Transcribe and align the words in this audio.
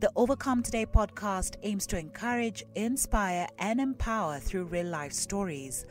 The 0.00 0.12
Overcome 0.14 0.62
Today 0.62 0.86
podcast 0.86 1.56
aims 1.64 1.84
to 1.88 1.98
encourage, 1.98 2.62
inspire, 2.76 3.48
and 3.58 3.80
empower 3.80 4.38
through 4.38 4.66
real 4.66 4.86
life 4.86 5.12
stories. 5.12 5.86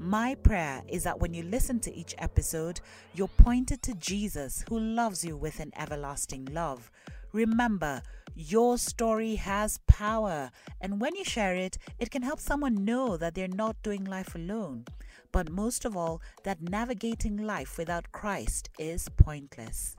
My 0.00 0.34
prayer 0.34 0.82
is 0.88 1.04
that 1.04 1.20
when 1.20 1.32
you 1.32 1.44
listen 1.44 1.78
to 1.80 1.94
each 1.94 2.12
episode, 2.18 2.80
you're 3.14 3.28
pointed 3.28 3.80
to 3.82 3.94
Jesus 3.94 4.64
who 4.68 4.80
loves 4.80 5.24
you 5.24 5.36
with 5.36 5.60
an 5.60 5.70
everlasting 5.76 6.46
love. 6.46 6.90
Remember, 7.32 8.02
your 8.34 8.78
story 8.78 9.36
has 9.36 9.78
power, 9.86 10.50
and 10.80 11.00
when 11.00 11.14
you 11.14 11.22
share 11.22 11.54
it, 11.54 11.78
it 12.00 12.10
can 12.10 12.22
help 12.22 12.40
someone 12.40 12.84
know 12.84 13.16
that 13.16 13.36
they're 13.36 13.46
not 13.46 13.80
doing 13.84 14.04
life 14.04 14.34
alone. 14.34 14.86
But 15.30 15.52
most 15.52 15.84
of 15.84 15.96
all, 15.96 16.20
that 16.42 16.60
navigating 16.60 17.36
life 17.36 17.78
without 17.78 18.10
Christ 18.10 18.70
is 18.80 19.08
pointless. 19.10 19.94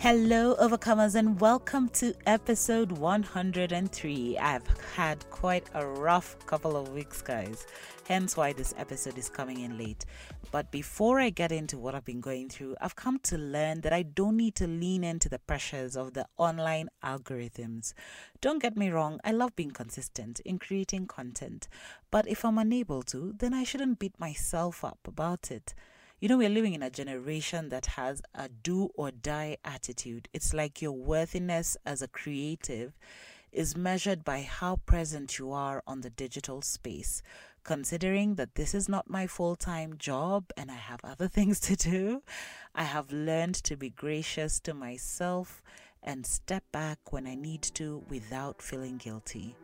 Hello, 0.00 0.56
overcomers, 0.56 1.14
and 1.14 1.38
welcome 1.42 1.90
to 1.90 2.14
episode 2.24 2.90
103. 2.90 4.38
I've 4.38 4.66
had 4.96 5.28
quite 5.28 5.68
a 5.74 5.86
rough 5.86 6.38
couple 6.46 6.74
of 6.74 6.88
weeks, 6.88 7.20
guys, 7.20 7.66
hence 8.08 8.34
why 8.34 8.54
this 8.54 8.72
episode 8.78 9.18
is 9.18 9.28
coming 9.28 9.60
in 9.60 9.76
late. 9.76 10.06
But 10.52 10.70
before 10.70 11.20
I 11.20 11.28
get 11.28 11.52
into 11.52 11.76
what 11.76 11.94
I've 11.94 12.06
been 12.06 12.22
going 12.22 12.48
through, 12.48 12.76
I've 12.80 12.96
come 12.96 13.18
to 13.24 13.36
learn 13.36 13.82
that 13.82 13.92
I 13.92 14.02
don't 14.02 14.38
need 14.38 14.54
to 14.54 14.66
lean 14.66 15.04
into 15.04 15.28
the 15.28 15.38
pressures 15.38 15.98
of 15.98 16.14
the 16.14 16.24
online 16.38 16.88
algorithms. 17.04 17.92
Don't 18.40 18.62
get 18.62 18.78
me 18.78 18.88
wrong, 18.88 19.20
I 19.22 19.32
love 19.32 19.54
being 19.54 19.70
consistent 19.70 20.40
in 20.46 20.58
creating 20.58 21.08
content, 21.08 21.68
but 22.10 22.26
if 22.26 22.42
I'm 22.42 22.56
unable 22.56 23.02
to, 23.02 23.34
then 23.38 23.52
I 23.52 23.64
shouldn't 23.64 23.98
beat 23.98 24.18
myself 24.18 24.82
up 24.82 25.00
about 25.06 25.50
it. 25.50 25.74
You 26.20 26.28
know, 26.28 26.36
we're 26.36 26.50
living 26.50 26.74
in 26.74 26.82
a 26.82 26.90
generation 26.90 27.70
that 27.70 27.86
has 27.86 28.20
a 28.34 28.50
do 28.50 28.90
or 28.94 29.10
die 29.10 29.56
attitude. 29.64 30.28
It's 30.34 30.52
like 30.52 30.82
your 30.82 30.92
worthiness 30.92 31.78
as 31.86 32.02
a 32.02 32.08
creative 32.08 32.92
is 33.52 33.74
measured 33.74 34.22
by 34.22 34.42
how 34.42 34.76
present 34.84 35.38
you 35.38 35.50
are 35.50 35.82
on 35.86 36.02
the 36.02 36.10
digital 36.10 36.60
space. 36.60 37.22
Considering 37.64 38.34
that 38.34 38.54
this 38.54 38.74
is 38.74 38.86
not 38.86 39.08
my 39.08 39.26
full 39.26 39.56
time 39.56 39.96
job 39.96 40.44
and 40.58 40.70
I 40.70 40.74
have 40.74 41.00
other 41.02 41.26
things 41.36 41.58
to 41.60 41.74
do, 41.74 42.22
I 42.74 42.84
have 42.84 43.10
learned 43.10 43.54
to 43.64 43.74
be 43.74 43.88
gracious 43.88 44.60
to 44.60 44.74
myself 44.74 45.62
and 46.02 46.26
step 46.26 46.64
back 46.70 46.98
when 47.14 47.26
I 47.26 47.34
need 47.34 47.62
to 47.62 48.04
without 48.10 48.60
feeling 48.60 48.98
guilty. 48.98 49.56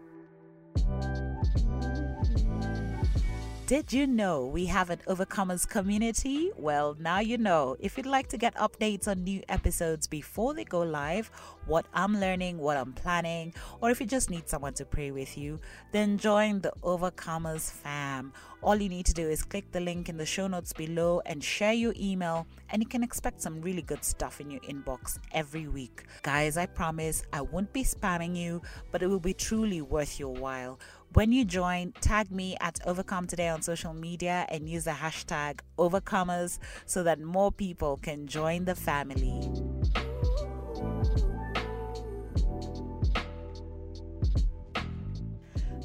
Did 3.66 3.92
you 3.92 4.06
know 4.06 4.46
we 4.46 4.66
have 4.66 4.90
an 4.90 5.00
Overcomers 5.08 5.68
community? 5.68 6.52
Well, 6.56 6.96
now 7.00 7.18
you 7.18 7.36
know. 7.36 7.76
If 7.80 7.96
you'd 7.96 8.06
like 8.06 8.28
to 8.28 8.36
get 8.36 8.54
updates 8.54 9.08
on 9.08 9.24
new 9.24 9.42
episodes 9.48 10.06
before 10.06 10.54
they 10.54 10.62
go 10.62 10.82
live, 10.82 11.32
what 11.66 11.84
I'm 11.92 12.20
learning, 12.20 12.58
what 12.58 12.76
I'm 12.76 12.92
planning, 12.92 13.52
or 13.80 13.90
if 13.90 14.00
you 14.00 14.06
just 14.06 14.30
need 14.30 14.48
someone 14.48 14.74
to 14.74 14.84
pray 14.84 15.10
with 15.10 15.36
you, 15.36 15.58
then 15.90 16.16
join 16.16 16.60
the 16.60 16.72
Overcomers 16.84 17.68
fam. 17.68 18.32
All 18.62 18.76
you 18.76 18.88
need 18.88 19.06
to 19.06 19.14
do 19.14 19.28
is 19.28 19.42
click 19.42 19.72
the 19.72 19.80
link 19.80 20.08
in 20.08 20.16
the 20.16 20.26
show 20.26 20.46
notes 20.46 20.72
below 20.72 21.20
and 21.26 21.42
share 21.42 21.72
your 21.72 21.94
email, 21.98 22.46
and 22.70 22.80
you 22.80 22.88
can 22.88 23.02
expect 23.02 23.42
some 23.42 23.60
really 23.60 23.82
good 23.82 24.04
stuff 24.04 24.40
in 24.40 24.48
your 24.48 24.60
inbox 24.60 25.18
every 25.32 25.66
week. 25.66 26.04
Guys, 26.22 26.56
I 26.56 26.66
promise 26.66 27.24
I 27.32 27.40
won't 27.40 27.72
be 27.72 27.82
spamming 27.82 28.36
you, 28.36 28.62
but 28.92 29.02
it 29.02 29.08
will 29.08 29.18
be 29.18 29.34
truly 29.34 29.82
worth 29.82 30.20
your 30.20 30.34
while. 30.34 30.78
When 31.12 31.32
you 31.32 31.44
join, 31.44 31.92
tag 32.00 32.30
me 32.30 32.56
at 32.60 32.78
Overcome 32.86 33.26
Today 33.26 33.48
on 33.48 33.62
social 33.62 33.94
media 33.94 34.46
and 34.50 34.68
use 34.68 34.84
the 34.84 34.90
hashtag 34.90 35.60
Overcomers 35.78 36.58
so 36.84 37.02
that 37.02 37.20
more 37.20 37.50
people 37.50 37.98
can 38.02 38.26
join 38.26 38.66
the 38.66 38.74
family. 38.74 39.40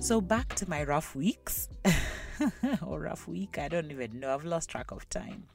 So, 0.01 0.19
back 0.19 0.55
to 0.55 0.69
my 0.69 0.83
rough 0.83 1.15
weeks 1.15 1.69
or 2.85 2.99
rough 2.99 3.27
week, 3.27 3.57
I 3.57 3.67
don't 3.67 3.91
even 3.91 4.19
know. 4.19 4.33
I've 4.33 4.43
lost 4.43 4.69
track 4.69 4.91
of 4.91 5.07
time. 5.09 5.45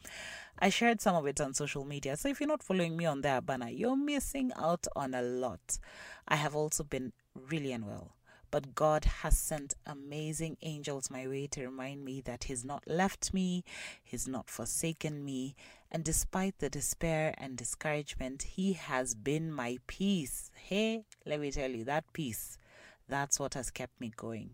I 0.59 0.71
shared 0.71 1.03
some 1.03 1.15
of 1.17 1.27
it 1.27 1.41
on 1.41 1.53
social 1.53 1.85
media. 1.85 2.17
So 2.17 2.29
if 2.29 2.41
you're 2.41 2.49
not 2.49 2.63
following 2.63 2.97
me 2.97 3.05
on 3.05 3.21
there, 3.21 3.43
banner, 3.43 3.69
you're 3.69 3.97
missing 3.97 4.53
out 4.57 4.87
on 4.97 5.13
a 5.13 5.21
lot. 5.21 5.79
I 6.27 6.37
have 6.37 6.57
also 6.57 6.83
been 6.83 7.13
really 7.35 7.73
unwell. 7.73 8.16
But 8.51 8.75
God 8.75 9.05
has 9.05 9.37
sent 9.37 9.75
amazing 9.87 10.57
angels 10.63 11.11
my 11.11 11.27
way 11.27 11.47
to 11.49 11.67
remind 11.67 12.05
me 12.05 12.21
that 12.23 12.45
He's 12.45 12.65
not 12.65 12.85
left 12.87 13.35
me, 13.35 13.65
He's 14.03 14.29
not 14.29 14.49
forsaken 14.51 15.25
me. 15.25 15.55
And 15.91 16.05
despite 16.05 16.59
the 16.59 16.71
despair 16.71 17.35
and 17.39 17.57
discouragement, 17.57 18.43
He 18.43 18.75
has 18.75 19.15
been 19.15 19.53
my 19.53 19.79
peace. 19.87 20.51
Hey, 20.55 21.05
let 21.25 21.41
me 21.41 21.51
tell 21.51 21.71
you, 21.71 21.85
that 21.85 22.13
peace, 22.13 22.59
that's 23.09 23.39
what 23.39 23.55
has 23.55 23.71
kept 23.71 24.01
me 24.01 24.13
going. 24.17 24.51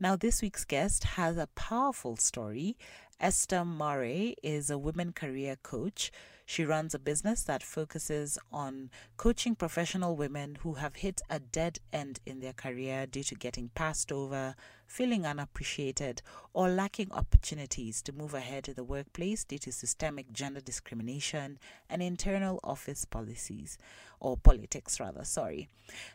Now, 0.00 0.16
this 0.16 0.42
week's 0.42 0.64
guest 0.64 1.04
has 1.04 1.36
a 1.36 1.48
powerful 1.48 2.16
story. 2.16 2.76
Esther 3.20 3.64
Murray 3.64 4.36
is 4.42 4.70
a 4.70 4.78
women 4.78 5.12
career 5.12 5.56
coach. 5.62 6.12
She 6.50 6.64
runs 6.64 6.94
a 6.94 6.98
business 6.98 7.42
that 7.42 7.62
focuses 7.62 8.38
on 8.50 8.88
coaching 9.18 9.54
professional 9.54 10.16
women 10.16 10.56
who 10.62 10.74
have 10.74 10.96
hit 10.96 11.20
a 11.28 11.38
dead 11.38 11.78
end 11.92 12.20
in 12.24 12.40
their 12.40 12.54
career 12.54 13.04
due 13.06 13.22
to 13.24 13.34
getting 13.34 13.68
passed 13.74 14.10
over, 14.10 14.54
feeling 14.86 15.26
unappreciated, 15.26 16.22
or 16.54 16.70
lacking 16.70 17.12
opportunities 17.12 18.00
to 18.00 18.14
move 18.14 18.32
ahead 18.32 18.66
in 18.66 18.76
the 18.76 18.82
workplace 18.82 19.44
due 19.44 19.58
to 19.58 19.70
systemic 19.70 20.32
gender 20.32 20.62
discrimination 20.62 21.58
and 21.90 22.02
internal 22.02 22.60
office 22.64 23.04
policies, 23.04 23.76
or 24.18 24.38
politics 24.38 24.98
rather, 24.98 25.24
sorry. 25.24 25.68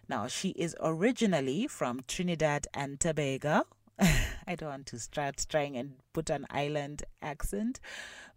Now, 0.09 0.25
she 0.25 0.49
is 0.49 0.75
originally 0.81 1.67
from 1.67 2.01
Trinidad 2.07 2.65
and 2.73 2.99
Tobago, 2.99 3.67
I 4.47 4.55
don't 4.55 4.69
want 4.69 4.85
to 4.87 4.99
start 4.99 5.45
trying 5.49 5.77
and 5.77 5.93
put 6.13 6.29
an 6.29 6.45
island 6.49 7.03
accent, 7.21 7.79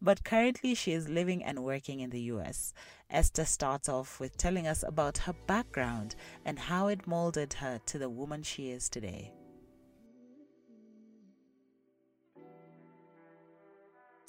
but 0.00 0.24
currently 0.24 0.74
she 0.74 0.92
is 0.92 1.08
living 1.08 1.42
and 1.42 1.64
working 1.64 2.00
in 2.00 2.10
the 2.10 2.20
US. 2.32 2.74
Esther 3.10 3.44
starts 3.44 3.88
off 3.88 4.20
with 4.20 4.36
telling 4.36 4.66
us 4.66 4.82
about 4.82 5.18
her 5.18 5.34
background 5.46 6.14
and 6.44 6.58
how 6.58 6.88
it 6.88 7.06
molded 7.06 7.54
her 7.54 7.80
to 7.86 7.98
the 7.98 8.10
woman 8.10 8.42
she 8.42 8.70
is 8.70 8.88
today. 8.88 9.32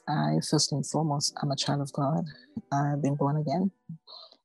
I, 0.07 0.39
first 0.49 0.71
and 0.71 0.85
foremost, 0.85 1.35
I'm 1.41 1.51
a 1.51 1.55
child 1.55 1.81
of 1.81 1.91
God. 1.91 2.25
I've 2.71 3.01
been 3.01 3.15
born 3.15 3.37
again. 3.37 3.71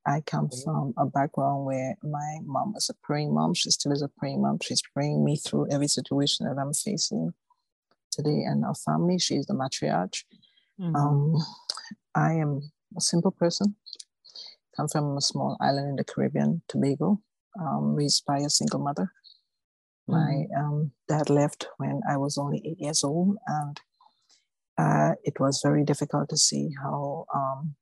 I 0.05 0.21
come 0.21 0.49
from 0.63 0.93
a 0.97 1.05
background 1.05 1.65
where 1.65 1.95
my 2.03 2.39
mom 2.43 2.73
was 2.73 2.89
a 2.89 2.93
praying 3.05 3.33
mom. 3.33 3.53
She 3.53 3.71
still 3.71 3.93
is 3.93 4.01
a 4.01 4.09
praying 4.09 4.41
mom. 4.41 4.59
She's 4.61 4.81
praying 4.81 5.23
me 5.23 5.37
through 5.37 5.71
every 5.71 5.87
situation 5.87 6.45
that 6.45 6.59
I'm 6.59 6.73
facing 6.73 7.33
today 8.11 8.43
and 8.45 8.65
our 8.65 8.75
family. 8.75 9.17
She's 9.17 9.45
the 9.45 9.53
matriarch. 9.53 10.23
Mm-hmm. 10.79 10.95
Um, 10.95 11.35
I 12.15 12.33
am 12.33 12.71
a 12.97 13.01
simple 13.01 13.31
person. 13.31 13.75
Come 14.75 14.87
from 14.89 15.17
a 15.17 15.21
small 15.21 15.57
island 15.61 15.89
in 15.89 15.95
the 15.95 16.03
Caribbean, 16.03 16.63
Tobago, 16.67 17.21
um, 17.59 17.95
raised 17.95 18.25
by 18.25 18.39
a 18.39 18.49
single 18.49 18.79
mother. 18.79 19.11
Mm-hmm. 20.09 20.13
My 20.13 20.59
um, 20.59 20.91
dad 21.07 21.29
left 21.29 21.67
when 21.77 22.01
I 22.09 22.17
was 22.17 22.37
only 22.37 22.61
eight 22.65 22.79
years 22.79 23.03
old, 23.03 23.37
and 23.47 23.79
uh, 24.77 25.13
it 25.23 25.39
was 25.39 25.61
very 25.63 25.85
difficult 25.85 26.29
to 26.29 26.37
see 26.37 26.71
how 26.81 27.25
um, 27.33 27.75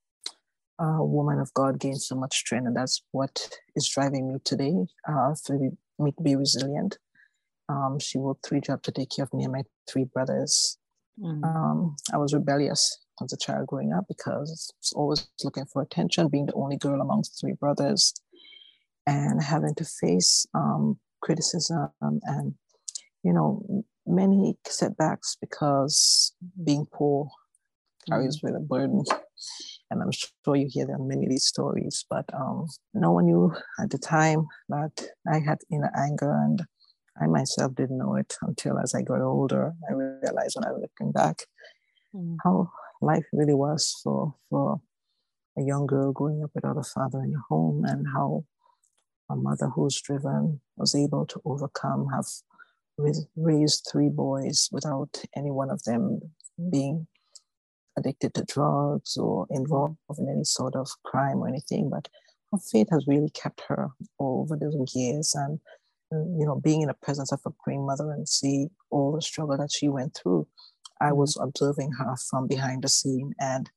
a 0.82 1.06
woman 1.06 1.40
of 1.40 1.54
God 1.54 1.80
gains 1.80 2.08
so 2.08 2.16
much 2.16 2.38
strength, 2.38 2.66
and 2.66 2.76
that's 2.76 3.04
what 3.12 3.50
is 3.76 3.88
driving 3.88 4.34
me 4.34 4.40
today 4.44 4.74
uh, 5.08 5.36
for 5.46 5.58
me 6.00 6.12
to 6.12 6.24
be 6.24 6.36
resilient. 6.36 6.98
Um, 7.70 8.00
she 8.00 8.18
worked 8.18 8.46
three 8.46 8.62
jobs 8.62 8.82
to 8.84 8.92
take 8.92 9.12
care 9.16 9.24
of 9.24 9.34
me 9.34 9.44
and 9.44 9.54
my 9.54 9.64
three 9.90 10.06
brothers. 10.06 10.78
Mm-hmm. 11.20 11.44
Um, 11.44 11.96
I 12.12 12.18
was 12.18 12.34
rebellious 12.34 13.00
as 13.24 13.32
a 13.32 13.38
child 13.38 13.68
growing 13.68 13.94
up 13.94 14.06
because 14.08 14.72
I 14.74 14.76
was 14.80 14.94
always 14.96 15.28
looking 15.44 15.66
for 15.66 15.82
attention, 15.82 16.28
being 16.30 16.48
the 16.48 16.54
only 16.54 16.78
girl 16.78 17.00
amongst 17.00 17.40
three 17.40 17.54
brothers, 17.54 18.14
and 19.06 19.42
having 19.42 19.76
to 19.76 19.86
face 19.86 20.48
um, 20.54 21.00
criticism 21.22 21.90
and, 22.02 22.56
you 23.24 23.34
know, 23.34 23.84
many 24.08 24.58
setbacks 24.66 25.38
because 25.40 26.34
being 26.64 26.88
poor 26.92 27.30
carries 28.10 28.38
mm-hmm. 28.38 28.48
with 28.48 28.56
a 28.56 28.66
burden 28.66 29.04
and 29.90 30.02
I'm 30.02 30.12
sure 30.12 30.56
you 30.56 30.68
hear 30.70 30.88
many 31.00 31.26
of 31.26 31.30
these 31.30 31.46
stories, 31.46 32.06
but 32.10 32.26
um, 32.34 32.68
no 32.94 33.12
one 33.12 33.26
knew 33.26 33.54
at 33.80 33.90
the 33.90 33.98
time 33.98 34.48
that 34.70 35.08
I 35.32 35.40
had 35.40 35.60
inner 35.72 35.92
anger, 35.98 36.32
and 36.32 36.62
I 37.22 37.28
myself 37.28 37.76
didn't 37.76 37.98
know 37.98 38.16
it 38.16 38.36
until 38.42 38.80
as 38.80 38.96
I 38.96 39.02
got 39.02 39.22
older, 39.22 39.74
I 39.90 39.94
realized 39.94 40.56
when 40.56 40.66
I 40.66 40.72
was 40.72 40.82
looking 40.82 41.12
back 41.12 41.44
mm. 42.16 42.38
how 42.44 42.72
life 43.02 43.26
really 43.34 43.54
was 43.54 44.00
for 44.04 44.36
for 44.50 44.82
a 45.58 45.62
young 45.62 45.86
girl 45.86 46.12
growing 46.14 46.44
up 46.44 46.52
without 46.56 46.78
a 46.78 46.84
father 46.84 47.20
in 47.20 47.32
the 47.32 47.42
home, 47.50 47.84
and 47.86 48.08
how 48.14 48.46
a 49.30 49.36
mother 49.36 49.68
who's 49.68 50.00
driven 50.02 50.62
was 50.78 50.96
able 50.96 51.26
to 51.26 51.42
overcome, 51.46 52.08
have 52.14 52.26
raised 53.36 53.88
three 53.92 54.10
boys 54.10 54.70
without 54.72 55.24
any 55.36 55.52
one 55.52 55.70
of 55.70 55.84
them 55.84 56.20
being 56.72 57.08
addicted 57.98 58.34
to 58.34 58.44
drugs 58.44 59.18
or 59.18 59.48
involved 59.50 59.98
in 60.18 60.30
any 60.30 60.44
sort 60.44 60.76
of 60.76 60.90
crime 61.04 61.38
or 61.38 61.48
anything. 61.48 61.90
But 61.90 62.08
her 62.52 62.60
faith 62.60 62.88
has 62.92 63.08
really 63.08 63.30
kept 63.30 63.62
her 63.68 63.90
over 64.20 64.56
those 64.56 64.96
years. 64.96 65.34
And, 65.36 65.60
you 66.12 66.46
know, 66.46 66.60
being 66.60 66.82
in 66.82 66.88
the 66.88 66.94
presence 66.96 67.32
of 67.32 67.42
a 67.46 67.52
grandmother 67.64 68.12
and 68.12 68.28
see 68.28 68.68
all 68.90 69.14
the 69.14 69.22
struggle 69.22 69.58
that 69.58 69.72
she 69.72 69.90
went 69.90 70.16
through, 70.16 70.48
I 71.00 71.08
mm-hmm. 71.08 71.18
was 71.18 71.38
observing 71.42 71.94
her 71.94 72.16
from 72.30 72.48
behind 72.48 72.84
the 72.84 72.90
scene. 72.90 73.34
And 73.40 73.70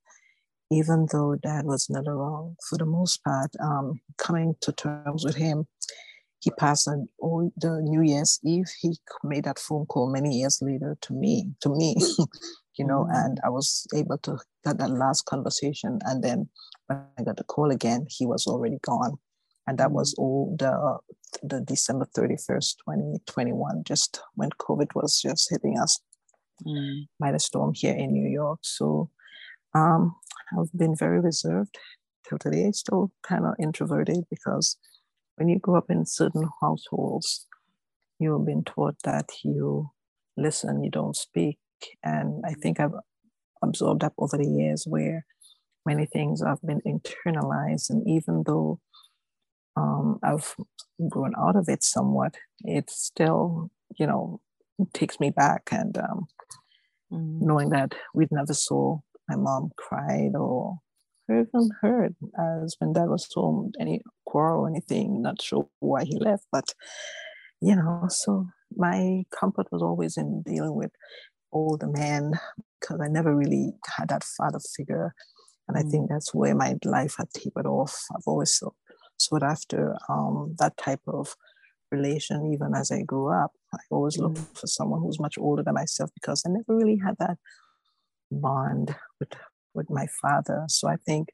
even 0.71 1.07
though 1.13 1.37
dad 1.37 1.67
was 1.67 1.89
not 1.91 2.07
around 2.07 2.57
for 2.69 2.79
the 2.79 2.87
most 2.87 3.23
part, 3.23 3.51
um, 3.61 4.01
coming 4.19 4.57
to 4.63 4.73
terms 4.73 5.25
with 5.25 5.37
him, 5.37 5.67
he 6.45 6.51
passed 6.51 6.87
on 6.89 7.09
oh, 7.23 7.51
the 7.57 7.81
New 7.83 8.03
Year's 8.03 8.39
Eve. 8.45 8.67
He 8.79 8.99
made 9.23 9.45
that 9.45 9.59
phone 9.59 9.87
call 9.87 10.13
many 10.13 10.41
years 10.41 10.61
later 10.61 10.97
to 11.01 11.13
me, 11.15 11.47
to 11.63 11.71
me, 11.71 11.97
you 12.79 12.87
know, 12.87 13.05
mm-hmm. 13.05 13.17
and 13.17 13.41
I 13.43 13.49
was 13.49 13.87
able 13.95 14.19
to 14.19 14.37
get 14.63 14.77
that 14.77 14.91
last 14.91 15.25
conversation. 15.25 16.01
And 16.05 16.23
then 16.23 16.51
when 16.87 17.01
I 17.19 17.23
got 17.23 17.39
the 17.39 17.45
call 17.45 17.71
again, 17.71 18.07
he 18.11 18.27
was 18.27 18.47
already 18.47 18.79
gone. 18.83 19.17
And 19.67 19.79
that 19.79 19.91
was 19.91 20.13
mm-hmm. 20.15 20.23
all 20.23 20.57
the 20.59 20.99
the 21.43 21.61
December 21.63 22.07
31st, 22.17 22.77
2021, 22.85 23.83
just 23.85 24.21
when 24.35 24.51
COVID 24.51 24.95
was 24.95 25.21
just 25.21 25.51
hitting 25.51 25.79
us 25.79 25.99
mm. 26.65 27.09
by 27.19 27.33
the 27.33 27.41
storm 27.41 27.73
here 27.75 27.95
in 27.95 28.13
New 28.13 28.29
York. 28.29 28.61
So 28.63 29.11
um, 29.75 30.15
I've 30.57 30.73
been 30.77 30.95
very 30.95 31.19
reserved 31.21 31.77
till 32.29 32.39
today, 32.39 32.71
still 32.71 33.13
kind 33.23 33.45
of 33.47 33.55
introverted 33.59 34.25
because 34.31 34.79
when 35.37 35.49
you 35.49 35.59
grow 35.59 35.79
up 35.79 35.91
in 35.91 36.07
certain 36.07 36.49
households, 36.61 37.47
you've 38.19 38.47
been 38.47 38.65
taught 38.65 38.97
that 39.05 39.31
you 39.43 39.91
listen, 40.37 40.85
you 40.85 40.91
don't 40.91 41.17
speak. 41.17 41.59
And 42.03 42.43
I 42.47 42.55
think 42.55 42.81
I've 42.81 42.95
absorbed 43.63 44.03
that 44.03 44.13
over 44.19 44.37
the 44.37 44.49
years 44.49 44.85
where 44.87 45.27
many 45.85 46.07
things 46.07 46.43
have 46.43 46.61
been 46.63 46.81
internalized. 46.87 47.91
And 47.91 48.07
even 48.09 48.43
though 48.47 48.81
um, 49.77 50.19
I've 50.23 50.55
grown 51.09 51.33
out 51.39 51.57
of 51.57 51.69
it 51.69 51.83
somewhat, 51.83 52.37
it 52.65 52.91
still, 52.91 53.71
you 53.99 54.07
know, 54.07 54.41
takes 54.93 55.21
me 55.21 55.31
back. 55.31 55.69
And 55.73 55.97
um, 55.99 56.27
mm. 57.13 57.41
knowing 57.41 57.71
that 57.71 57.95
we 58.15 58.27
never 58.31 58.55
saw 58.55 58.99
my 59.29 59.37
mom 59.37 59.71
cried 59.77 60.35
or 60.35 60.79
even 61.31 61.71
heard 61.81 62.15
as 62.39 62.77
when 62.79 62.93
dad 62.93 63.09
was 63.09 63.29
home 63.33 63.73
any 63.81 64.01
quarrel 64.27 64.63
or 64.63 64.69
anything 64.69 65.23
not 65.23 65.41
sure 65.41 65.69
why 65.81 66.05
he 66.05 66.19
left 66.19 66.45
but 66.53 66.75
you 67.61 67.75
know 67.75 68.05
so 68.09 68.47
my 68.77 69.23
comfort 69.31 69.67
was 69.71 69.83
always 69.83 70.17
in 70.17 70.43
dealing 70.43 70.75
with 70.75 70.91
older 71.53 71.87
men 71.87 72.33
because 72.81 73.01
i 73.01 73.09
never 73.09 73.35
really 73.35 73.73
had 73.97 74.09
that 74.09 74.25
father 74.25 74.59
figure 74.77 75.15
and 75.69 75.77
mm. 75.77 75.81
i 75.87 75.91
think 75.91 76.09
that's 76.09 76.35
where 76.35 76.55
my 76.55 76.75
life 76.85 77.15
had 77.17 77.31
tapered 77.31 77.67
off 77.67 78.05
i've 78.15 78.27
always 78.27 78.55
sought, 78.55 78.75
sought 79.19 79.43
after 79.43 79.97
um, 80.09 80.55
that 80.59 80.77
type 80.77 81.01
of 81.07 81.35
relation 81.91 82.53
even 82.53 82.75
as 82.75 82.91
i 82.91 83.03
grew 83.03 83.33
up 83.33 83.53
i 83.73 83.79
always 83.91 84.19
looked 84.19 84.39
mm. 84.39 84.59
for 84.59 84.67
someone 84.67 85.01
who's 85.01 85.21
much 85.21 85.39
older 85.39 85.63
than 85.63 85.75
myself 85.75 86.11
because 86.15 86.43
i 86.47 86.51
never 86.51 86.77
really 86.77 86.99
had 87.05 87.15
that 87.19 87.39
bond 88.31 88.95
with 89.21 89.31
with 89.75 89.91
my 89.91 90.07
father. 90.23 90.65
So 90.69 90.89
I 90.89 90.97
think 90.97 91.29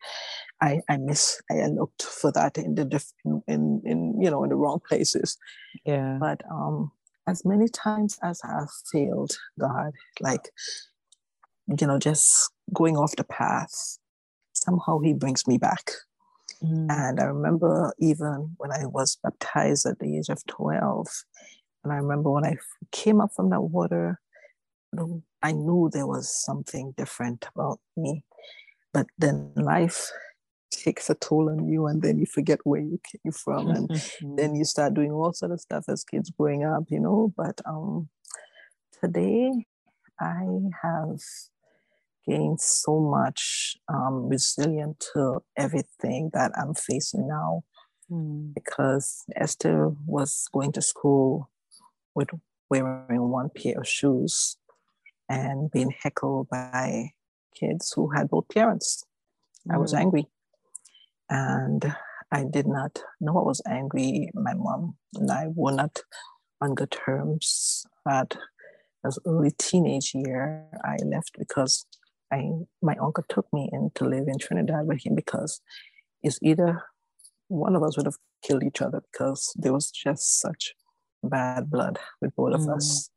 I 0.61 0.81
I 0.89 0.97
miss 0.97 1.41
I 1.51 1.67
looked 1.67 2.03
for 2.03 2.33
that 2.33 2.59
in 2.59 2.75
the 2.75 2.85
different 2.85 3.45
in 3.47 3.83
in 3.85 4.21
you 4.21 4.31
know 4.31 4.43
in 4.45 4.51
the 4.51 4.57
wrong 4.57 4.81
places. 4.87 5.37
Yeah. 5.85 6.19
But 6.21 6.43
um 6.51 6.93
as 7.27 7.45
many 7.45 7.69
times 7.69 8.19
as 8.23 8.41
I've 8.45 8.71
failed 8.93 9.37
God, 9.59 9.93
like 10.21 10.51
you 11.79 11.87
know, 11.87 11.99
just 11.99 12.51
going 12.73 12.97
off 12.97 13.17
the 13.17 13.25
path, 13.25 13.99
somehow 14.53 14.99
he 14.99 15.13
brings 15.13 15.47
me 15.47 15.59
back. 15.59 15.91
Mm. 16.63 16.87
And 16.91 17.21
I 17.21 17.25
remember 17.25 17.93
even 17.99 18.55
when 18.57 18.73
I 18.73 18.87
was 18.87 19.19
baptized 19.23 19.87
at 19.87 19.99
the 19.99 20.19
age 20.19 20.29
of 20.29 20.45
12, 20.47 21.07
and 21.85 21.93
I 21.93 21.97
remember 21.97 22.31
when 22.31 22.45
I 22.45 22.57
came 22.93 23.21
up 23.21 23.31
from 23.35 23.51
that 23.51 23.61
water, 23.61 24.21
I 25.43 25.53
knew 25.53 25.89
there 25.93 26.07
was 26.07 26.45
something 26.45 26.93
different 26.97 27.47
about 27.55 27.79
me. 27.97 28.25
But 28.93 29.07
then 29.19 29.53
life 29.57 30.11
takes 30.71 31.11
a 31.11 31.15
toll 31.15 31.51
on 31.51 31.69
you 31.69 31.87
and 31.87 32.03
then 32.03 32.19
you 32.19 32.27
forget 32.27 32.61
where 32.65 32.81
you 32.81 33.01
came 33.05 33.33
from 33.33 33.69
and 33.69 33.89
mm-hmm. 33.89 34.37
then 34.37 34.55
you 34.55 34.65
start 34.65 34.95
doing 34.95 35.11
all 35.11 35.33
sort 35.33 35.53
of 35.53 35.61
stuff 35.61 35.85
as 35.89 36.05
kids 36.05 36.31
growing 36.31 36.65
up, 36.65 36.85
you 36.89 37.01
know. 37.01 37.33
But 37.37 37.61
um 37.67 38.09
today 39.01 39.67
I 40.19 40.45
have 40.83 41.21
gained 42.27 42.61
so 42.61 43.01
much 43.01 43.77
um, 43.89 44.29
resilient 44.29 45.05
to 45.13 45.43
everything 45.57 46.31
that 46.35 46.53
I'm 46.57 46.75
facing 46.75 47.27
now. 47.27 47.65
Mm. 48.11 48.55
Because 48.55 49.25
Esther 49.37 49.93
was 50.07 50.49
going 50.53 50.73
to 50.73 50.83
school 50.83 51.49
with 52.15 52.29
wearing 52.69 53.29
one 53.29 53.51
pair 53.51 53.79
of 53.79 53.89
shoes 53.89 54.57
and 55.29 55.71
being 55.71 55.95
heckled 56.03 56.49
by 56.49 57.13
kids 57.61 57.93
who 57.95 58.11
had 58.11 58.31
both 58.31 58.49
parents. 58.49 59.05
Mm. 59.69 59.75
I 59.75 59.79
was 59.79 59.93
mm. 59.93 59.99
angry. 59.99 60.27
And 61.29 61.95
I 62.33 62.45
did 62.45 62.67
not 62.67 62.99
know 63.21 63.39
I 63.39 63.43
was 63.43 63.63
angry. 63.69 64.31
My 64.35 64.55
mom 64.55 64.97
and 65.15 65.31
I 65.31 65.47
were 65.55 65.73
not 65.73 66.01
on 66.61 66.75
good 66.75 66.91
terms. 66.91 67.85
At 68.09 68.37
as 69.05 69.19
early 69.27 69.53
teenage 69.59 70.13
year, 70.15 70.67
I 70.85 70.97
left 71.05 71.37
because 71.39 71.87
I 72.33 72.51
my 72.83 72.97
uncle 73.01 73.25
took 73.29 73.47
me 73.53 73.69
in 73.73 73.91
to 73.97 74.05
live 74.05 74.27
in 74.29 74.39
Trinidad 74.39 74.87
with 74.87 75.05
him 75.05 75.15
because 75.15 75.61
it's 76.23 76.39
either 76.43 76.83
one 77.49 77.75
of 77.75 77.83
us 77.83 77.97
would 77.97 78.07
have 78.07 78.19
killed 78.43 78.63
each 78.63 78.81
other 78.81 79.03
because 79.11 79.53
there 79.57 79.73
was 79.73 79.91
just 79.91 80.41
such 80.41 80.75
bad 81.23 81.71
blood 81.71 81.99
with 82.21 82.35
both 82.37 82.55
of 82.55 82.61
mm. 82.63 82.77
us. 82.77 83.11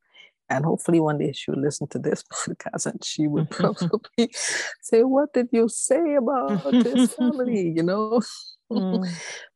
And 0.53 0.65
hopefully 0.65 0.99
one 0.99 1.17
day 1.17 1.31
she'll 1.33 1.59
listen 1.59 1.87
to 1.87 1.99
this 1.99 2.23
podcast 2.31 2.85
and 2.85 3.03
she 3.03 3.27
would 3.27 3.49
probably 3.49 4.29
say, 4.81 5.01
What 5.01 5.33
did 5.33 5.47
you 5.51 5.67
say 5.67 6.15
about 6.15 6.63
this 6.71 7.13
family? 7.15 7.73
You 7.75 7.83
know? 7.83 8.21
Mm. 8.71 9.07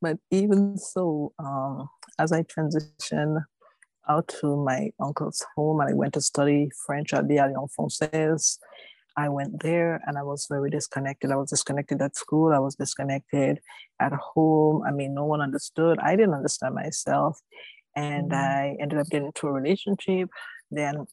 but 0.01 0.17
even 0.31 0.77
so, 0.77 1.33
um, 1.39 1.89
as 2.19 2.31
I 2.31 2.43
transition 2.43 3.43
out 4.09 4.27
to 4.39 4.55
my 4.55 4.89
uncle's 4.99 5.43
home 5.55 5.79
and 5.79 5.89
I 5.89 5.93
went 5.93 6.13
to 6.15 6.21
study 6.21 6.69
French 6.85 7.13
at 7.13 7.27
the 7.27 7.37
Alliance 7.37 7.75
Francaise, 7.75 8.59
I 9.15 9.29
went 9.29 9.61
there 9.61 10.01
and 10.05 10.17
I 10.17 10.23
was 10.23 10.47
very 10.49 10.69
disconnected. 10.69 11.31
I 11.31 11.35
was 11.35 11.49
disconnected 11.49 12.01
at 12.01 12.15
school. 12.15 12.53
I 12.53 12.59
was 12.59 12.75
disconnected 12.75 13.59
at 13.99 14.13
home. 14.13 14.83
I 14.87 14.91
mean, 14.91 15.13
no 15.13 15.25
one 15.25 15.41
understood. 15.41 15.99
I 15.99 16.15
didn't 16.15 16.35
understand 16.35 16.75
myself. 16.75 17.39
And 17.95 18.31
mm. 18.31 18.35
I 18.35 18.77
ended 18.79 18.99
up 18.99 19.07
getting 19.09 19.27
into 19.27 19.47
a 19.47 19.51
relationship 19.51 20.29
then 20.71 21.05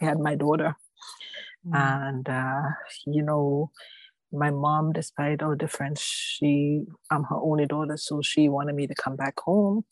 I 0.00 0.04
had 0.04 0.18
my 0.18 0.34
daughter. 0.34 0.76
Mm. 1.66 1.76
And, 1.76 2.28
uh, 2.28 2.62
you 3.06 3.22
know, 3.22 3.70
my 4.32 4.50
mom, 4.50 4.92
despite 4.92 5.42
all 5.42 5.50
the 5.50 5.56
difference, 5.56 6.00
she, 6.00 6.84
I'm 7.10 7.24
her 7.24 7.36
only 7.36 7.66
daughter, 7.66 7.96
so 7.96 8.20
she 8.22 8.48
wanted 8.48 8.74
me 8.74 8.86
to 8.86 8.94
come 8.94 9.16
back 9.16 9.38
home. 9.40 9.84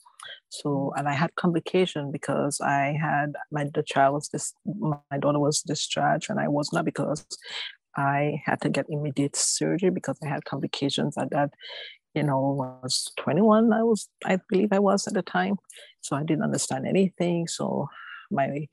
So, 0.48 0.68
mm. 0.68 0.98
and 0.98 1.08
I 1.08 1.14
had 1.14 1.34
complication 1.36 2.10
because 2.10 2.60
I 2.60 2.96
had 3.00 3.34
my 3.50 3.68
the 3.72 3.82
child 3.82 4.14
was 4.14 4.28
this, 4.28 4.52
my 4.64 5.18
daughter 5.18 5.38
was 5.38 5.62
discharged, 5.62 6.30
and 6.30 6.40
I 6.40 6.48
was 6.48 6.72
not 6.72 6.84
because 6.84 7.26
I 7.96 8.42
had 8.44 8.60
to 8.62 8.68
get 8.68 8.86
immediate 8.88 9.36
surgery 9.36 9.90
because 9.90 10.18
I 10.22 10.28
had 10.28 10.44
complications 10.44 11.16
at 11.16 11.30
that 11.30 11.50
you 12.14 12.22
know, 12.22 12.60
I 12.62 12.82
was 12.82 13.10
21. 13.18 13.72
I 13.72 13.82
was, 13.82 14.08
I 14.24 14.38
believe 14.48 14.68
I 14.72 14.78
was 14.78 15.06
at 15.06 15.14
the 15.14 15.22
time. 15.22 15.56
So 16.00 16.16
I 16.16 16.22
didn't 16.22 16.44
understand 16.44 16.86
anything. 16.86 17.48
So 17.48 17.88
my 18.34 18.68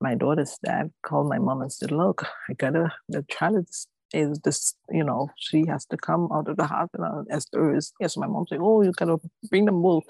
my 0.00 0.14
daughter's 0.14 0.58
dad 0.64 0.90
called 1.02 1.28
my 1.28 1.38
mom 1.38 1.62
and 1.62 1.72
said, 1.72 1.90
"Look, 1.90 2.26
I 2.48 2.52
gotta 2.54 2.92
the 3.08 3.24
child 3.30 3.66
is, 3.68 3.86
is 4.12 4.38
this, 4.40 4.74
you 4.90 5.04
know, 5.04 5.30
she 5.36 5.66
has 5.66 5.86
to 5.86 5.96
come 5.96 6.28
out 6.32 6.48
of 6.48 6.56
the 6.56 6.66
hospital 6.66 7.24
as 7.30 7.46
there 7.52 7.74
is." 7.74 7.92
Yes, 8.00 8.16
my 8.16 8.26
mom 8.26 8.46
said, 8.48 8.58
"Oh, 8.60 8.82
you 8.82 8.92
gotta 8.92 9.18
bring 9.50 9.64
them 9.64 9.82
both." 9.82 10.04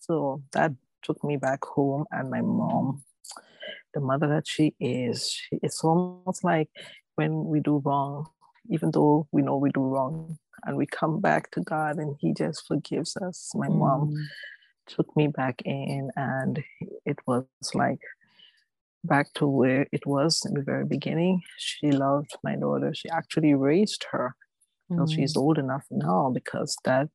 So 0.00 0.42
that 0.52 0.72
took 1.02 1.22
me 1.22 1.36
back 1.36 1.64
home, 1.64 2.04
and 2.10 2.30
my 2.30 2.40
mom, 2.40 3.02
the 3.94 4.00
mother 4.00 4.28
that 4.28 4.48
she 4.48 4.74
is, 4.80 5.30
she, 5.30 5.58
it's 5.62 5.84
almost 5.84 6.42
like 6.42 6.68
when 7.14 7.44
we 7.44 7.60
do 7.60 7.82
wrong, 7.84 8.26
even 8.68 8.90
though 8.90 9.28
we 9.32 9.42
know 9.42 9.56
we 9.56 9.70
do 9.70 9.80
wrong, 9.80 10.38
and 10.64 10.76
we 10.76 10.86
come 10.86 11.20
back 11.20 11.50
to 11.52 11.60
God, 11.60 11.98
and 11.98 12.16
He 12.20 12.32
just 12.32 12.66
forgives 12.66 13.16
us. 13.16 13.52
My 13.54 13.68
mm. 13.68 13.78
mom 13.78 14.28
took 14.86 15.14
me 15.16 15.28
back 15.28 15.62
in, 15.64 16.10
and 16.16 16.62
it 17.04 17.18
was 17.26 17.44
like 17.74 18.00
back 19.06 19.32
to 19.34 19.46
where 19.46 19.86
it 19.92 20.06
was 20.06 20.42
in 20.46 20.54
the 20.54 20.62
very 20.62 20.84
beginning. 20.84 21.42
She 21.58 21.90
loved 21.90 22.32
my 22.42 22.56
daughter. 22.56 22.92
She 22.94 23.08
actually 23.08 23.54
raised 23.54 24.04
her. 24.10 24.34
So 24.90 24.98
mm. 24.98 25.12
she's 25.12 25.36
old 25.36 25.58
enough 25.58 25.84
now 25.90 26.30
because 26.32 26.76
that 26.84 27.08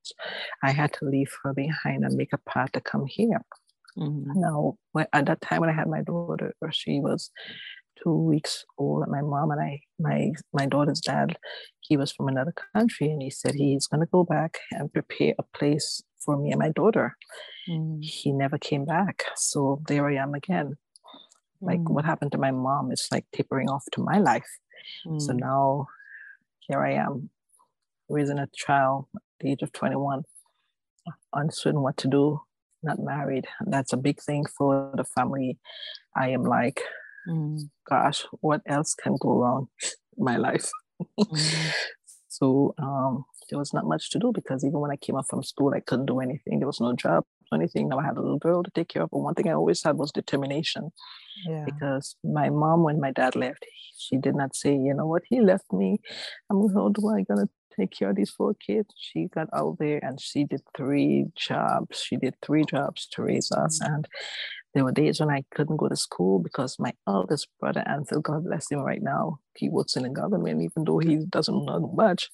I 0.64 0.72
had 0.72 0.92
to 0.94 1.06
leave 1.06 1.32
her 1.44 1.54
behind 1.54 2.04
and 2.04 2.16
make 2.16 2.34
a 2.34 2.50
path 2.50 2.74
to 2.74 2.82
come 2.82 3.06
here. 3.06 3.42
Mm-hmm. 3.98 4.40
Now, 4.40 4.76
when, 4.92 5.08
at 5.14 5.26
that 5.28 5.42
time 5.42 5.62
when 5.62 5.70
I 5.70 5.74
had 5.74 5.88
my 5.88 6.02
daughter, 6.02 6.54
she 6.72 7.00
was 7.00 7.32
two 8.04 8.14
weeks 8.14 8.66
old. 8.78 9.08
My 9.08 9.22
mom 9.22 9.52
and 9.52 9.62
I, 9.62 9.82
my 10.00 10.32
my 10.54 10.66
daughter's 10.66 11.02
dad, 11.02 11.38
he 11.82 11.98
was 11.98 12.12
from 12.12 12.28
another 12.28 12.54
country, 12.76 13.10
and 13.12 13.22
he 13.22 13.30
said 13.30 13.56
he's 13.56 13.88
going 13.88 14.02
to 14.02 14.12
go 14.12 14.24
back 14.24 14.60
and 14.72 14.92
prepare 14.92 15.34
a 15.40 15.44
place 15.58 16.02
for 16.24 16.38
me 16.38 16.52
and 16.52 16.60
my 16.60 16.70
daughter. 16.70 17.18
Mm. 17.70 18.04
He 18.04 18.32
never 18.32 18.58
came 18.58 18.86
back, 18.86 19.26
so 19.36 19.82
there 19.88 20.08
I 20.08 20.16
am 20.16 20.34
again. 20.34 20.76
Like 21.62 21.80
mm. 21.80 21.91
what 21.91 22.06
happened 22.06 22.32
to 22.34 22.38
my 22.38 22.51
mom 22.51 22.91
is 22.91 23.08
like 23.12 23.25
tapering 23.34 23.70
off 23.70 23.84
to 23.94 24.01
my 24.01 24.18
life. 24.18 24.50
Mm. 25.06 25.22
So 25.22 25.34
now, 25.34 25.88
here 26.60 26.84
I 26.84 26.94
am, 26.94 27.30
raising 28.10 28.39
a 28.39 28.48
child 28.53 29.06
at 29.15 29.22
the 29.39 29.51
age 29.51 29.62
of 29.62 29.72
twenty 29.72 29.96
one, 29.96 30.24
uncertain 31.34 31.82
what 31.82 31.98
to 31.98 32.08
do, 32.08 32.41
not 32.84 33.00
married. 33.00 33.46
That's 33.65 33.94
a 33.94 33.98
big 33.98 34.22
thing 34.22 34.46
for 34.58 34.91
the 34.96 35.03
family. 35.03 35.58
I 36.15 36.30
am 36.30 36.44
like, 36.44 36.82
mm. 37.30 37.70
gosh, 37.89 38.25
what 38.41 38.62
else 38.65 38.96
can 38.96 39.18
go 39.20 39.38
wrong 39.38 39.68
in 40.18 40.25
my 40.25 40.38
life? 40.38 40.70
mm. 41.20 41.74
So 42.32 42.74
um, 42.80 43.25
there 43.50 43.60
was 43.60 43.74
not 43.74 43.86
much 43.86 44.10
to 44.12 44.18
do 44.18 44.32
because 44.34 44.63
even 44.63 44.80
when 44.80 44.89
I 44.89 44.96
came 44.96 45.15
up 45.15 45.25
from 45.30 45.44
school, 45.44 45.74
I 45.75 45.82
couldn't 45.82 46.06
do 46.06 46.22
anything. 46.22 46.58
There 46.58 46.68
was 46.68 46.80
no 46.80 46.96
job 46.96 47.25
anything. 47.53 47.89
Now 47.89 48.00
I 48.00 48.05
had 48.05 48.17
a 48.17 48.22
little 48.22 48.39
girl 48.39 48.63
to 48.63 48.72
take 48.72 48.89
care 48.89 49.03
of. 49.03 49.10
But 49.12 49.20
one 49.20 49.34
thing 49.34 49.50
I 49.50 49.53
always 49.53 49.84
had 49.84 49.98
was 49.98 50.12
determination. 50.12 50.91
Yeah. 51.48 51.65
Because 51.65 52.15
my 52.24 52.50
mom, 52.50 52.84
when 52.84 53.00
my 53.00 53.12
dad 53.12 53.36
left, 53.36 53.65
she 53.98 54.17
did 54.17 54.36
not 54.36 54.55
say, 54.55 54.72
you 54.72 54.93
know 54.93 55.08
what, 55.08 55.24
he 55.29 55.41
left 55.41 55.72
me. 55.72 56.00
I'm 56.50 56.74
how 56.74 56.89
do 56.89 57.10
I 57.10 57.24
gonna 57.24 57.50
take 57.77 57.91
care 57.91 58.10
of 58.10 58.15
these 58.15 58.31
four 58.31 58.53
kids. 58.53 58.93
She 58.98 59.27
got 59.34 59.48
out 59.53 59.77
there 59.79 60.00
and 60.03 60.20
she 60.20 60.43
did 60.43 60.62
three 60.75 61.27
jobs. 61.36 62.01
She 62.01 62.17
did 62.17 62.36
three 62.41 62.65
jobs 62.65 63.08
to 63.13 63.24
raise 63.24 63.51
us. 63.51 63.79
Mm-hmm. 63.79 63.93
And 63.93 64.08
there 64.74 64.84
were 64.84 64.91
days 64.91 65.20
when 65.20 65.29
I 65.29 65.43
couldn't 65.53 65.77
go 65.77 65.88
to 65.88 65.96
school 65.96 66.39
because 66.39 66.77
my 66.79 66.93
eldest 67.08 67.48
brother, 67.60 67.84
Ansel, 67.86 68.22
God 68.22 68.46
bless 68.46 68.72
him 68.72 68.79
right 68.79 69.01
now, 69.01 69.39
he 69.55 69.70
works 69.70 69.96
in 69.96 70.03
the 70.03 70.10
government, 70.10 70.62
even 70.62 70.86
though 70.86 71.00
he 71.00 71.17
doesn't 71.29 71.65
know 71.65 71.91
much. 71.93 72.29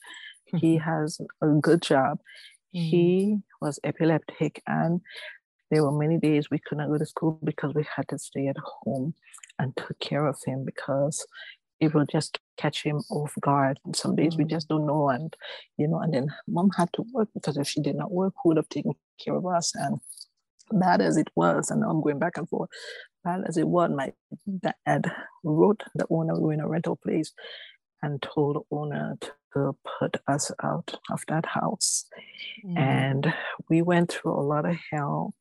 he 0.55 0.77
has 0.85 1.19
a 1.41 1.47
good 1.47 1.81
job. 1.81 2.19
Mm-hmm. 2.77 2.89
He 2.89 3.37
was 3.61 3.79
epileptic 3.83 4.61
and 4.67 5.01
there 5.69 5.83
were 5.83 5.91
many 5.91 6.17
days 6.17 6.49
we 6.49 6.59
could 6.59 6.77
not 6.77 6.89
go 6.89 6.97
to 6.97 7.05
school 7.05 7.39
because 7.43 7.73
we 7.73 7.85
had 7.93 8.07
to 8.09 8.19
stay 8.19 8.47
at 8.47 8.57
home 8.57 9.13
and 9.59 9.75
took 9.75 9.99
care 9.99 10.25
of 10.25 10.37
him 10.45 10.63
because 10.63 11.25
it 11.79 11.93
will 11.93 12.05
just 12.05 12.39
catch 12.57 12.83
him 12.83 13.01
off 13.09 13.33
guard. 13.41 13.79
And 13.85 13.95
some 13.95 14.15
days 14.15 14.37
we 14.37 14.45
just 14.45 14.67
don't 14.67 14.87
know. 14.87 15.09
And, 15.09 15.35
you 15.77 15.87
know, 15.87 15.99
and 15.99 16.13
then 16.13 16.29
mom 16.47 16.71
had 16.75 16.91
to 16.93 17.03
work 17.13 17.29
because 17.33 17.57
if 17.57 17.67
she 17.67 17.81
did 17.81 17.95
not 17.95 18.11
work, 18.11 18.33
who 18.41 18.49
would 18.49 18.57
have 18.57 18.69
taken 18.69 18.93
care 19.23 19.35
of 19.35 19.45
us? 19.45 19.73
And 19.75 19.99
bad 20.71 21.01
as 21.01 21.17
it 21.17 21.27
was, 21.35 21.69
and 21.69 21.83
I'm 21.83 22.01
going 22.01 22.19
back 22.19 22.37
and 22.37 22.49
forth, 22.49 22.69
bad 23.23 23.43
as 23.47 23.57
it 23.57 23.67
was, 23.67 23.91
my 23.91 24.13
dad 24.85 25.11
wrote 25.43 25.83
the 25.95 26.05
owner, 26.09 26.35
we 26.35 26.47
were 26.47 26.53
in 26.53 26.61
a 26.61 26.67
rental 26.67 26.95
place, 26.95 27.31
and 28.01 28.21
told 28.21 28.65
owner 28.71 29.17
to 29.53 29.75
put 29.99 30.17
us 30.27 30.51
out 30.63 30.99
of 31.11 31.23
that 31.27 31.45
house. 31.45 32.05
Mm-hmm. 32.65 32.77
And 32.77 33.33
we 33.69 33.81
went 33.81 34.11
through 34.11 34.33
a 34.33 34.41
lot 34.41 34.65
of 34.65 34.75
hell, 34.91 35.33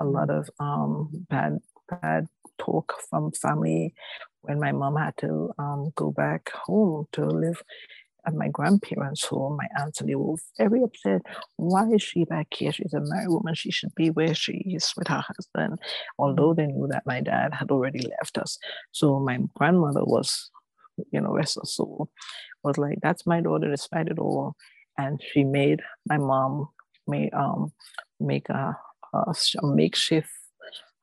a 0.00 0.04
lot 0.04 0.30
of 0.30 0.48
um, 0.60 1.26
bad, 1.28 1.58
bad 1.88 2.26
talk 2.58 2.94
from 3.10 3.32
family 3.32 3.94
when 4.42 4.60
my 4.60 4.72
mom 4.72 4.96
had 4.96 5.16
to 5.18 5.52
um, 5.58 5.92
go 5.96 6.10
back 6.10 6.50
home 6.50 7.06
to 7.12 7.26
live 7.26 7.62
at 8.26 8.34
my 8.34 8.48
grandparents' 8.48 9.24
home, 9.24 9.56
my 9.56 9.68
aunts 9.80 10.00
and 10.00 10.08
they 10.08 10.14
were 10.14 10.34
very 10.58 10.82
upset. 10.82 11.22
Why 11.56 11.88
is 11.92 12.02
she 12.02 12.24
back 12.24 12.48
here? 12.50 12.72
She's 12.72 12.92
a 12.92 13.00
married 13.00 13.28
woman. 13.28 13.54
She 13.54 13.70
should 13.70 13.94
be 13.94 14.10
where 14.10 14.34
she 14.34 14.64
is 14.66 14.92
with 14.96 15.08
her 15.08 15.22
husband. 15.24 15.78
Although 16.18 16.54
they 16.54 16.66
knew 16.66 16.88
that 16.88 17.06
my 17.06 17.20
dad 17.20 17.54
had 17.54 17.70
already 17.70 18.00
left 18.00 18.36
us. 18.38 18.58
So 18.90 19.20
my 19.20 19.38
grandmother 19.54 20.04
was, 20.04 20.50
you 21.10 21.20
know, 21.20 21.32
rest 21.32 21.56
her 21.56 21.64
soul, 21.64 22.10
was 22.62 22.78
like, 22.78 22.98
that's 23.02 23.26
my 23.26 23.40
daughter 23.40 23.70
despite 23.70 24.08
it 24.08 24.18
all. 24.18 24.54
And 24.98 25.20
she 25.32 25.44
made 25.44 25.80
my 26.06 26.18
mom 26.18 26.68
may 27.06 27.30
um 27.30 27.72
make 28.18 28.48
a, 28.48 28.76
a 29.14 29.34
makeshift 29.62 30.30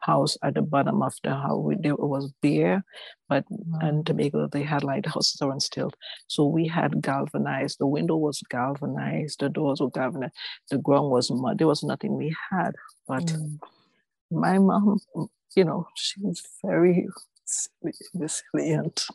house 0.04 0.38
at 0.44 0.56
the 0.56 0.62
bottom 0.62 1.02
of 1.02 1.14
the 1.24 1.32
house. 1.32 1.74
There 1.80 1.96
was 1.96 2.32
bare, 2.42 2.84
but 3.30 3.46
mm-hmm. 3.46 3.86
and 3.86 4.06
Tobago 4.06 4.48
they 4.48 4.64
had 4.64 4.84
like 4.84 5.04
the 5.04 5.10
houses 5.10 5.42
are 5.42 5.60
stilt. 5.60 5.96
So 6.28 6.46
we 6.46 6.68
had 6.68 7.02
galvanized. 7.02 7.78
The 7.80 7.88
window 7.88 8.18
was 8.18 8.42
galvanized. 8.50 9.40
The 9.40 9.50
doors 9.50 9.80
were 9.82 9.90
galvanized. 9.90 10.34
The 10.70 10.78
ground 10.78 11.10
was 11.10 11.32
mud. 11.32 11.58
There 11.58 11.68
was 11.68 11.84
nothing 11.84 12.16
we 12.16 12.36
had. 12.52 12.72
But 13.08 13.26
mm. 13.26 13.60
my 14.32 14.60
mom, 14.60 15.00
you 15.56 15.64
know, 15.64 15.88
she 15.96 16.22
was 16.22 16.42
very 16.66 17.08
resilient, 18.14 19.06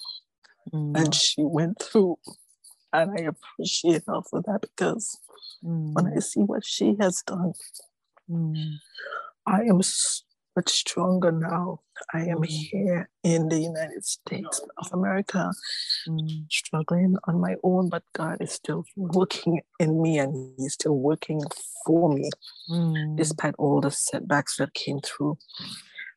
mm. 0.72 0.96
and 0.96 1.14
she 1.14 1.42
went 1.42 1.82
through. 1.82 2.18
And 2.92 3.10
I 3.18 3.22
appreciate 3.22 4.02
her 4.06 4.20
for 4.28 4.42
that 4.42 4.60
because 4.62 5.18
mm. 5.64 5.92
when 5.92 6.06
I 6.14 6.20
see 6.20 6.40
what 6.40 6.64
she 6.64 6.96
has 7.00 7.22
done, 7.26 7.52
mm. 8.30 8.74
I 9.46 9.62
am 9.62 9.80
much 10.58 10.70
stronger 10.70 11.30
now. 11.30 11.80
I 12.12 12.20
am 12.22 12.38
mm. 12.38 12.46
here 12.46 13.08
in 13.22 13.48
the 13.48 13.60
United 13.60 14.04
States 14.04 14.60
of 14.78 14.88
America, 14.92 15.52
mm. 16.08 16.50
struggling 16.50 17.16
on 17.28 17.40
my 17.40 17.54
own, 17.62 17.88
but 17.88 18.02
God 18.12 18.38
is 18.40 18.52
still 18.52 18.84
working 18.96 19.60
in 19.78 20.02
me 20.02 20.18
and 20.18 20.52
He's 20.58 20.74
still 20.74 20.98
working 20.98 21.40
for 21.86 22.12
me, 22.12 22.28
mm. 22.68 23.16
despite 23.16 23.54
all 23.58 23.80
the 23.80 23.90
setbacks 23.90 24.56
that 24.56 24.74
came 24.74 25.00
through. 25.00 25.38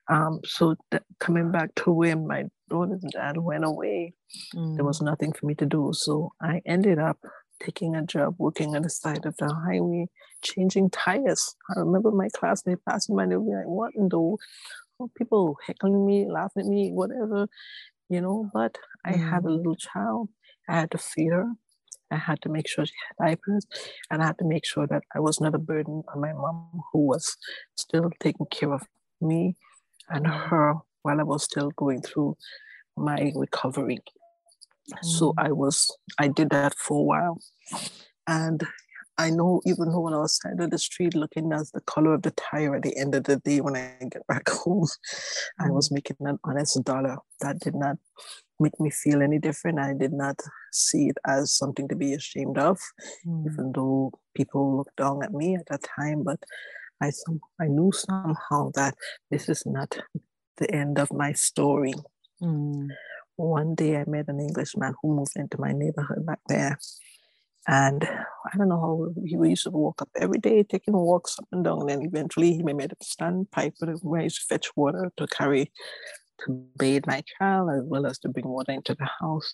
Um, 0.08 0.40
so 0.44 0.76
coming 1.20 1.52
back 1.52 1.76
to 1.76 1.92
where 1.92 2.18
my 2.18 2.46
daughter's 2.72 3.04
dad 3.12 3.38
went 3.38 3.66
away, 3.66 4.14
there 4.54 4.86
was 4.86 5.00
mm. 5.00 5.06
nothing 5.06 5.34
for 5.34 5.46
me 5.46 5.56
to 5.56 5.66
do. 5.66 5.92
So 5.94 6.32
I 6.42 6.62
ended 6.66 7.00
up 7.00 7.18
taking 7.64 7.96
a 7.96 8.04
job 8.04 8.36
working 8.38 8.76
on 8.76 8.84
the 8.84 8.90
side 8.90 9.26
of 9.26 9.36
the 9.38 9.54
highway, 9.54 10.08
changing 10.42 10.90
tires. 10.90 11.56
I 11.70 11.80
remember 11.80 12.12
my 12.12 12.30
classmate 12.34 12.80
passing 12.88 13.16
by, 13.16 13.26
they 13.28 13.38
would 13.38 13.48
be 13.48 13.56
like, 13.56 13.66
what 13.66 13.94
in 13.96 14.10
the 14.10 14.18
oh, 14.18 14.38
people 15.18 15.58
heckling 15.66 16.06
me, 16.06 16.28
laughing 16.30 16.64
at 16.64 16.70
me, 16.70 16.92
whatever, 16.92 17.48
you 18.10 18.22
know. 18.22 18.50
But 18.54 18.78
I 19.06 19.14
mm. 19.14 19.30
had 19.30 19.44
a 19.44 19.48
mm. 19.48 19.58
little 19.58 19.76
child. 19.76 20.30
I 20.70 20.80
had 20.82 20.92
to 20.92 20.98
feed 20.98 21.32
her. 21.32 21.48
I 22.10 22.18
had 22.18 22.42
to 22.42 22.50
make 22.50 22.68
sure 22.68 22.86
she 22.86 22.94
had 23.08 23.26
diapers, 23.26 23.66
and 24.10 24.22
I 24.22 24.26
had 24.28 24.38
to 24.40 24.46
make 24.46 24.66
sure 24.66 24.86
that 24.88 25.04
I 25.16 25.20
was 25.22 25.40
not 25.40 25.56
a 25.56 25.60
burden 25.60 26.04
on 26.14 26.20
my 26.20 26.34
mom, 26.34 26.82
who 26.92 27.08
was 27.08 27.38
still 27.76 28.12
taking 28.20 28.48
care 28.48 28.74
of 28.74 28.84
me 29.22 29.56
and 30.10 30.26
mm. 30.26 30.50
her 30.50 30.76
while 31.04 31.20
I 31.20 31.24
was 31.24 31.44
still 31.44 31.72
going 31.76 32.02
through 32.02 32.38
my 32.98 33.32
recovery. 33.36 34.00
So 35.02 35.34
mm. 35.34 35.46
I 35.46 35.52
was, 35.52 35.90
I 36.20 36.28
did 36.28 36.50
that 36.50 36.76
for 36.76 37.00
a 37.00 37.04
while. 37.04 37.40
And 38.28 38.64
I 39.18 39.30
know 39.30 39.62
even 39.66 39.90
though 39.90 40.00
when 40.00 40.14
I 40.14 40.18
was 40.18 40.38
side 40.42 40.60
of 40.60 40.72
the 40.72 40.78
street 40.78 41.14
looking 41.14 41.52
at 41.54 41.68
the 41.74 41.82
color 41.82 42.14
of 42.14 42.24
the 42.24 42.32
tire 42.32 42.76
at 42.76 42.82
the 42.82 42.98
end 42.98 43.14
of 43.14 43.26
the 43.26 43.38
day 43.38 43.62
when 43.62 43.76
I 43.76 43.96
get 44.10 44.26
back 44.28 44.50
home, 44.50 44.88
I 45.60 45.70
was 45.70 45.90
mm. 45.90 45.96
making 45.96 46.18
an 46.22 46.40
honest 46.44 46.84
dollar. 46.84 47.18
That 47.42 47.60
did 47.60 47.76
not 47.76 47.98
make 48.60 48.80
me 48.80 48.90
feel 48.90 49.22
any 49.22 49.40
different. 49.40 49.80
I 49.80 49.94
did 49.94 50.14
not 50.14 50.40
see 50.72 51.10
it 51.10 51.18
as 51.28 51.54
something 51.54 51.88
to 51.90 51.96
be 51.96 52.14
ashamed 52.14 52.58
of, 52.58 52.80
mm. 53.28 53.46
even 53.46 53.72
though 53.74 54.12
people 54.36 54.78
looked 54.78 54.96
down 54.96 55.24
at 55.24 55.34
me 55.34 55.56
at 55.56 55.68
that 55.68 55.84
time. 55.84 56.24
But 56.24 56.40
I, 57.02 57.10
some, 57.10 57.42
I 57.60 57.68
knew 57.68 57.92
somehow 57.92 58.72
that 58.76 58.96
this 59.30 59.50
is 59.50 59.66
not 59.66 60.00
the 60.62 60.72
end 60.74 61.00
of 61.00 61.12
my 61.12 61.34
story. 61.34 61.94
Mm 62.42 62.90
one 63.42 63.76
day 63.76 63.98
I 63.98 64.06
met 64.08 64.28
an 64.28 64.40
Englishman 64.40 64.94
who 65.02 65.16
moved 65.16 65.36
into 65.36 65.60
my 65.60 65.72
neighborhood 65.72 66.26
back 66.26 66.40
there. 66.48 66.78
And 67.68 68.04
I 68.04 68.58
don't 68.58 68.70
know 68.70 68.80
how 68.80 69.24
he 69.24 69.36
used 69.50 69.64
to 69.64 69.72
walk 69.72 70.02
up 70.02 70.10
every 70.20 70.40
day, 70.40 70.64
taking 70.64 70.96
walks 70.96 71.38
up 71.38 71.46
and 71.52 71.64
down. 71.64 71.82
And 71.82 71.90
then 71.90 72.02
eventually 72.02 72.54
he 72.54 72.64
made 72.64 72.92
a 72.92 73.04
standpipe 73.04 73.74
where 74.02 74.22
he 74.22 74.26
used 74.26 74.42
to 74.42 74.46
fetch 74.48 74.76
water 74.76 75.12
to 75.18 75.28
carry 75.28 75.72
to 76.46 76.66
bathe 76.78 77.06
my 77.06 77.24
child 77.38 77.70
as 77.72 77.84
well 77.84 78.08
as 78.08 78.18
to 78.20 78.30
bring 78.30 78.48
water 78.48 78.72
into 78.72 78.96
the 78.96 79.08
house. 79.20 79.54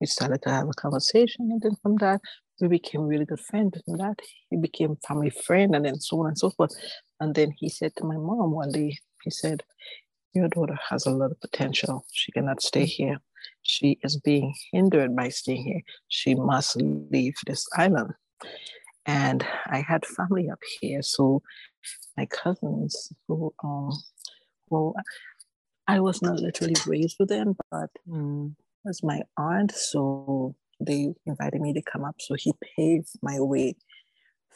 We 0.00 0.06
started 0.06 0.42
to 0.42 0.50
have 0.50 0.68
a 0.68 0.72
conversation, 0.72 1.50
and 1.50 1.60
then 1.60 1.76
from 1.82 1.96
that, 1.96 2.20
we 2.60 2.68
became 2.68 3.02
really 3.02 3.24
good 3.24 3.40
friends. 3.40 3.80
From 3.84 3.98
that, 3.98 4.20
he 4.50 4.56
became 4.56 4.96
family 5.06 5.30
friend, 5.30 5.74
and 5.74 5.84
then 5.84 5.98
so 6.00 6.20
on 6.20 6.28
and 6.28 6.38
so 6.38 6.50
forth. 6.50 6.72
And 7.20 7.34
then 7.34 7.52
he 7.56 7.68
said 7.68 7.94
to 7.96 8.04
my 8.04 8.16
mom 8.16 8.52
one 8.52 8.70
day, 8.72 8.96
he 9.22 9.30
said, 9.30 9.62
your 10.38 10.48
daughter 10.48 10.78
has 10.88 11.06
a 11.06 11.10
lot 11.10 11.30
of 11.30 11.40
potential. 11.40 12.04
She 12.12 12.32
cannot 12.32 12.62
stay 12.62 12.84
mm. 12.84 12.96
here. 12.98 13.18
She 13.62 13.98
is 14.02 14.16
being 14.16 14.54
hindered 14.72 15.14
by 15.14 15.28
staying 15.28 15.64
here. 15.64 15.82
She 16.08 16.34
must 16.34 16.76
leave 16.76 17.34
this 17.46 17.66
island. 17.76 18.12
And 19.06 19.46
I 19.66 19.80
had 19.80 20.04
family 20.04 20.50
up 20.50 20.60
here. 20.80 21.02
So 21.02 21.42
my 22.16 22.26
cousins 22.26 23.12
who 23.26 23.54
um 23.64 23.90
well 24.68 24.94
I 25.86 26.00
was 26.00 26.20
not 26.20 26.40
literally 26.40 26.76
raised 26.86 27.16
with 27.18 27.30
them, 27.30 27.56
but 27.70 27.90
mm. 28.08 28.54
was 28.84 29.02
my 29.02 29.22
aunt. 29.36 29.72
So 29.72 30.54
they 30.80 31.14
invited 31.26 31.60
me 31.60 31.72
to 31.72 31.82
come 31.82 32.04
up. 32.04 32.16
So 32.20 32.34
he 32.34 32.52
paved 32.76 33.08
my 33.22 33.40
way 33.40 33.74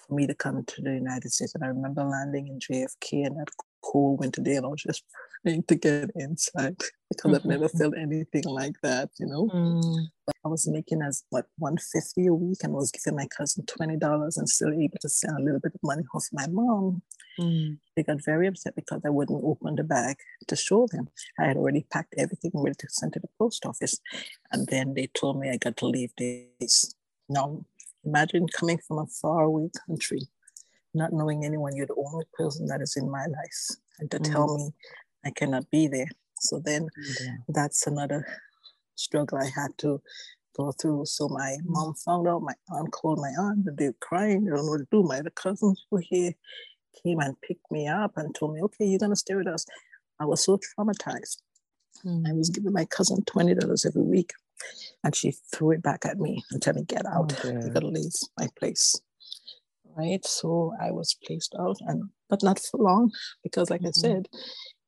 for 0.07 0.15
me 0.15 0.27
to 0.27 0.35
come 0.35 0.65
to 0.65 0.83
the 0.83 0.93
United 0.93 1.33
States. 1.33 1.55
And 1.55 1.65
I 1.65 1.69
remember 1.69 2.05
landing 2.05 2.49
in 2.49 2.59
JFK 2.59 3.27
and 3.27 3.39
that 3.39 3.49
cold 3.83 4.21
winter 4.21 4.41
day, 4.41 4.57
and 4.57 4.67
I 4.67 4.69
was 4.69 4.83
just 4.83 5.05
praying 5.45 5.65
to 5.65 5.75
get 5.75 6.11
inside 6.15 6.77
because 6.79 6.93
mm-hmm. 7.25 7.35
I've 7.35 7.45
never 7.45 7.67
mm-hmm. 7.67 7.79
felt 7.79 7.95
anything 7.99 8.45
like 8.45 8.77
that, 8.83 9.11
you 9.19 9.27
know. 9.27 9.49
Mm. 9.49 10.07
But 10.27 10.37
I 10.45 10.49
was 10.49 10.69
making 10.69 11.03
as 11.03 11.25
what 11.31 11.47
150 11.59 12.27
a 12.27 12.35
week 12.35 12.59
and 12.63 12.73
was 12.73 12.91
giving 12.91 13.17
my 13.17 13.27
cousin 13.37 13.65
$20 13.65 14.37
and 14.37 14.49
still 14.49 14.73
able 14.73 14.99
to 15.01 15.09
send 15.09 15.37
a 15.39 15.43
little 15.43 15.61
bit 15.61 15.75
of 15.75 15.81
money 15.83 16.05
off 16.15 16.27
my 16.33 16.47
mom. 16.49 17.03
Mm. 17.39 17.79
They 17.97 18.03
got 18.03 18.25
very 18.25 18.47
upset 18.47 18.77
because 18.77 19.03
I 19.05 19.11
wouldn't 19.11 19.43
open 19.45 19.75
the 19.75 19.85
bag 19.85 20.17
to 20.49 20.57
show 20.57 20.87
them. 20.91 21.09
I 21.39 21.47
had 21.47 21.57
already 21.57 21.87
packed 21.91 22.15
everything 22.17 22.53
ready 22.55 22.77
to 22.79 22.87
send 22.89 23.15
to 23.15 23.21
the 23.21 23.29
post 23.39 23.67
office. 23.67 23.99
And 24.53 24.67
then 24.69 24.95
they 24.95 25.09
told 25.09 25.39
me 25.41 25.51
I 25.51 25.57
got 25.57 25.77
to 25.79 25.87
leave 25.87 26.13
this. 26.19 26.95
Now, 27.29 27.65
imagine 28.05 28.47
coming 28.49 28.79
from 28.87 28.99
a 28.99 29.07
faraway 29.07 29.69
country, 29.87 30.21
not 30.95 31.13
knowing 31.13 31.45
anyone. 31.45 31.77
You're 31.77 31.87
the 31.87 31.95
only 31.95 32.25
person 32.35 32.67
that 32.67 32.81
is 32.81 32.97
in 32.97 33.11
my 33.11 33.25
life. 33.25 33.77
And 33.99 34.11
to 34.11 34.19
mm. 34.19 34.31
tell 34.31 34.57
me 34.57 34.71
I 35.25 35.31
cannot 35.31 35.71
be 35.71 35.89
there. 35.89 36.09
So 36.41 36.61
then 36.65 36.89
yeah. 37.21 37.37
that's 37.49 37.87
another 37.87 38.27
struggle 38.97 39.39
I 39.39 39.47
had 39.47 39.77
to 39.79 40.01
go 40.57 40.73
through. 40.73 41.07
So 41.07 41.29
my 41.29 41.57
mm. 41.61 41.65
mom 41.65 41.95
found 41.95 42.29
out, 42.29 42.43
my 42.43 42.55
aunt 42.71 42.93
called 42.93 43.19
my 43.19 43.33
aunt, 43.39 43.69
they're 43.77 43.95
crying, 44.01 44.45
they 44.45 44.51
don't 44.51 44.67
know 44.67 44.73
what 44.73 44.79
to 44.79 44.87
do. 44.91 45.03
My 45.03 45.19
other 45.19 45.31
cousins 45.31 45.85
were 45.91 46.03
here 46.03 46.33
came 47.03 47.21
and 47.21 47.41
picked 47.41 47.71
me 47.71 47.89
up 47.89 48.13
and 48.17 48.35
told 48.35 48.55
me, 48.55 48.63
okay, 48.63 48.85
you're 48.85 48.99
going 48.99 49.13
to 49.13 49.17
stay 49.17 49.35
with 49.35 49.47
us. 49.47 49.65
I 50.21 50.25
was 50.25 50.45
so 50.45 50.59
traumatized. 50.59 51.39
Mm. 52.05 52.29
I 52.29 52.33
was 52.33 52.51
giving 52.51 52.73
my 52.73 52.85
cousin 52.85 53.23
$20 53.23 53.87
every 53.87 54.03
week 54.03 54.33
and 55.05 55.15
she 55.15 55.35
threw 55.53 55.73
it 55.73 55.83
back 55.83 56.05
at 56.05 56.19
me 56.19 56.43
and 56.51 56.63
told 56.63 56.77
me, 56.77 56.85
get 56.85 57.07
out, 57.07 57.33
okay. 57.33 57.55
you 57.55 57.71
got 57.71 57.81
to 57.81 57.89
leave 57.89 58.13
my 58.39 58.49
place. 58.59 59.01
Right. 59.95 60.25
So 60.25 60.73
I 60.81 60.91
was 60.91 61.17
placed 61.27 61.55
out 61.61 61.77
and, 61.81 62.09
but 62.31 62.43
not 62.43 62.59
for 62.59 62.79
long 62.79 63.11
because 63.43 63.69
like 63.69 63.83
mm-hmm. 63.83 63.89
I 63.89 64.15
said, 64.15 64.29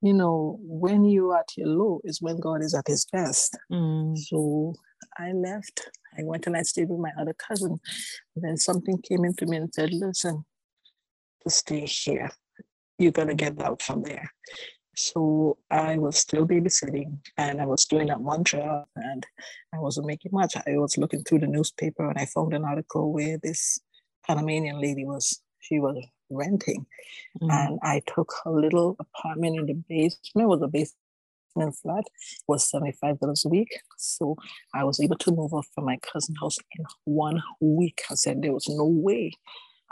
you 0.01 0.15
know, 0.15 0.59
when 0.63 1.05
you're 1.05 1.37
at 1.37 1.49
your 1.57 1.69
low 1.69 2.01
is 2.05 2.23
when 2.23 2.41
God 2.41 2.63
is 2.63 2.75
at 2.75 2.87
his 2.87 3.07
best. 3.13 3.59
Mm. 3.71 4.17
So 4.17 4.75
I 5.19 5.33
left. 5.33 5.91
I 6.19 6.23
went 6.23 6.47
and 6.47 6.57
I 6.57 6.63
stayed 6.63 6.89
with 6.89 7.01
my 7.01 7.11
other 7.21 7.35
cousin. 7.35 7.79
And 8.35 8.45
then 8.45 8.57
something 8.57 8.99
came 9.03 9.25
into 9.25 9.47
me 9.47 9.59
and 9.59 9.73
said, 9.75 9.93
listen, 9.93 10.45
to 11.43 11.51
stay 11.51 11.87
here. 11.87 12.31
You 12.99 13.11
got 13.11 13.29
to 13.29 13.35
get 13.35 13.61
out 13.61 13.83
from 13.83 14.03
there. 14.03 14.31
So 14.97 15.59
I 15.71 15.99
was 15.99 16.19
still 16.19 16.47
babysitting 16.47 17.19
and 17.37 17.61
I 17.61 17.67
was 17.67 17.85
doing 17.85 18.09
that 18.09 18.21
one 18.21 18.45
job 18.45 18.87
and 18.97 19.27
I 19.75 19.79
wasn't 19.79 20.07
making 20.07 20.33
much. 20.33 20.57
I 20.57 20.77
was 20.79 20.97
looking 20.99 21.23
through 21.25 21.41
the 21.41 21.47
newspaper 21.47 22.09
and 22.09 22.19
I 22.19 22.27
found 22.27 22.55
an 22.55 22.65
article 22.65 23.13
where 23.13 23.39
this 23.43 23.81
Panamanian 24.27 24.81
lady 24.81 25.05
was, 25.05 25.41
she 25.61 25.81
was 25.81 26.05
renting. 26.31 26.87
Mm-hmm. 27.41 27.51
And 27.51 27.79
I 27.83 28.03
took 28.07 28.33
a 28.47 28.51
little 28.51 28.97
apartment 28.99 29.59
in 29.59 29.67
the 29.67 29.75
basement, 29.75 30.45
it 30.45 30.47
was 30.47 30.63
a 30.63 30.69
basement 30.69 31.77
flat, 31.83 32.05
it 32.07 32.45
was 32.49 32.71
$75 32.71 33.45
a 33.45 33.49
week. 33.49 33.81
So 33.99 34.37
I 34.75 34.85
was 34.85 35.01
able 35.01 35.19
to 35.19 35.33
move 35.33 35.53
off 35.53 35.69
from 35.75 35.87
my 35.87 35.99
cousin's 35.99 36.39
house 36.41 36.59
in 36.79 36.85
one 37.05 37.43
week. 37.61 38.03
I 38.11 38.15
said 38.15 38.43
there 38.43 38.53
was 38.53 38.69
no 38.69 38.87
way 38.87 39.33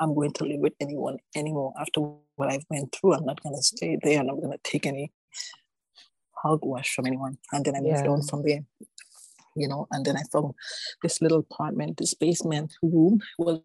I'm 0.00 0.14
going 0.14 0.32
to 0.32 0.44
live 0.44 0.60
with 0.60 0.74
anyone 0.80 1.18
anymore. 1.36 1.72
After 1.78 2.00
what 2.36 2.50
I've 2.50 2.64
went 2.70 2.94
through, 2.94 3.14
I'm 3.14 3.26
not 3.26 3.42
going 3.42 3.54
to 3.54 3.62
stay 3.62 3.98
there 4.02 4.20
and 4.20 4.30
I'm 4.30 4.40
going 4.40 4.52
to 4.52 4.60
take 4.62 4.86
any 4.86 5.12
hogwash 6.42 6.94
from 6.94 7.06
anyone. 7.06 7.38
And 7.52 7.64
then 7.64 7.76
I 7.76 7.80
moved 7.80 8.04
yeah. 8.04 8.10
on 8.10 8.22
from 8.22 8.42
there, 8.42 8.60
you 9.54 9.68
know, 9.68 9.86
and 9.90 10.04
then 10.04 10.16
I 10.16 10.22
found 10.32 10.54
this 11.02 11.20
little 11.20 11.40
apartment, 11.50 11.98
this 11.98 12.14
basement 12.14 12.72
room 12.82 13.20
was 13.38 13.60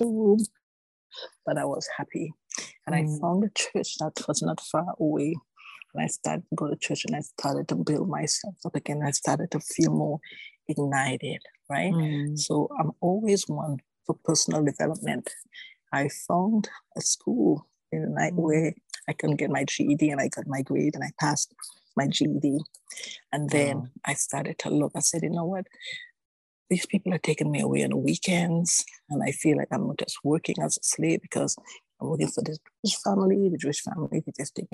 a 0.00 0.04
room, 0.04 0.38
but 1.44 1.58
I 1.58 1.64
was 1.64 1.88
happy. 1.96 2.32
And 2.86 2.94
mm. 2.94 3.16
I 3.16 3.20
found 3.20 3.44
a 3.44 3.50
church 3.54 3.96
that 3.98 4.12
was 4.28 4.42
not 4.42 4.60
far 4.60 4.94
away. 4.98 5.34
And 5.94 6.04
I 6.04 6.06
started 6.06 6.44
to 6.50 6.56
go 6.56 6.68
to 6.68 6.76
church 6.76 7.04
and 7.04 7.16
I 7.16 7.20
started 7.20 7.66
to 7.68 7.74
build 7.74 8.08
myself 8.08 8.54
up 8.64 8.76
again. 8.76 9.02
I 9.04 9.10
started 9.10 9.50
to 9.50 9.60
feel 9.60 9.92
more 9.92 10.20
ignited, 10.68 11.42
right? 11.68 11.92
Mm. 11.92 12.38
So 12.38 12.68
I'm 12.78 12.92
always 13.00 13.48
one 13.48 13.78
for 14.10 14.18
personal 14.24 14.64
development. 14.64 15.30
I 15.92 16.08
found 16.28 16.68
a 16.96 17.00
school 17.00 17.66
in 17.92 18.02
the 18.02 18.08
night 18.08 18.32
mm. 18.32 18.42
where 18.42 18.74
I 19.08 19.12
can 19.12 19.36
get 19.36 19.50
my 19.50 19.64
GED 19.64 20.10
and 20.10 20.20
I 20.20 20.28
got 20.28 20.46
my 20.46 20.62
grade 20.62 20.94
and 20.94 21.04
I 21.04 21.10
passed 21.20 21.54
my 21.96 22.06
GED. 22.06 22.58
And 23.32 23.50
then 23.50 23.78
wow. 23.78 23.88
I 24.06 24.14
started 24.14 24.58
to 24.60 24.70
look, 24.70 24.92
I 24.96 25.00
said, 25.00 25.22
you 25.22 25.30
know 25.30 25.44
what? 25.44 25.66
These 26.68 26.86
people 26.86 27.12
are 27.12 27.18
taking 27.18 27.50
me 27.50 27.60
away 27.60 27.82
on 27.82 27.90
the 27.90 27.96
weekends 27.96 28.84
and 29.08 29.22
I 29.22 29.32
feel 29.32 29.56
like 29.56 29.68
I'm 29.72 29.90
just 29.98 30.18
working 30.22 30.56
as 30.62 30.76
a 30.76 30.84
slave 30.84 31.20
because 31.22 31.56
I'm 32.00 32.08
working 32.08 32.28
for 32.28 32.42
this 32.44 32.58
Jewish 32.84 32.96
family, 33.02 33.48
the 33.48 33.58
Jewish 33.58 33.82
family, 33.82 34.22
they 34.24 34.32
just 34.38 34.54
take 34.54 34.68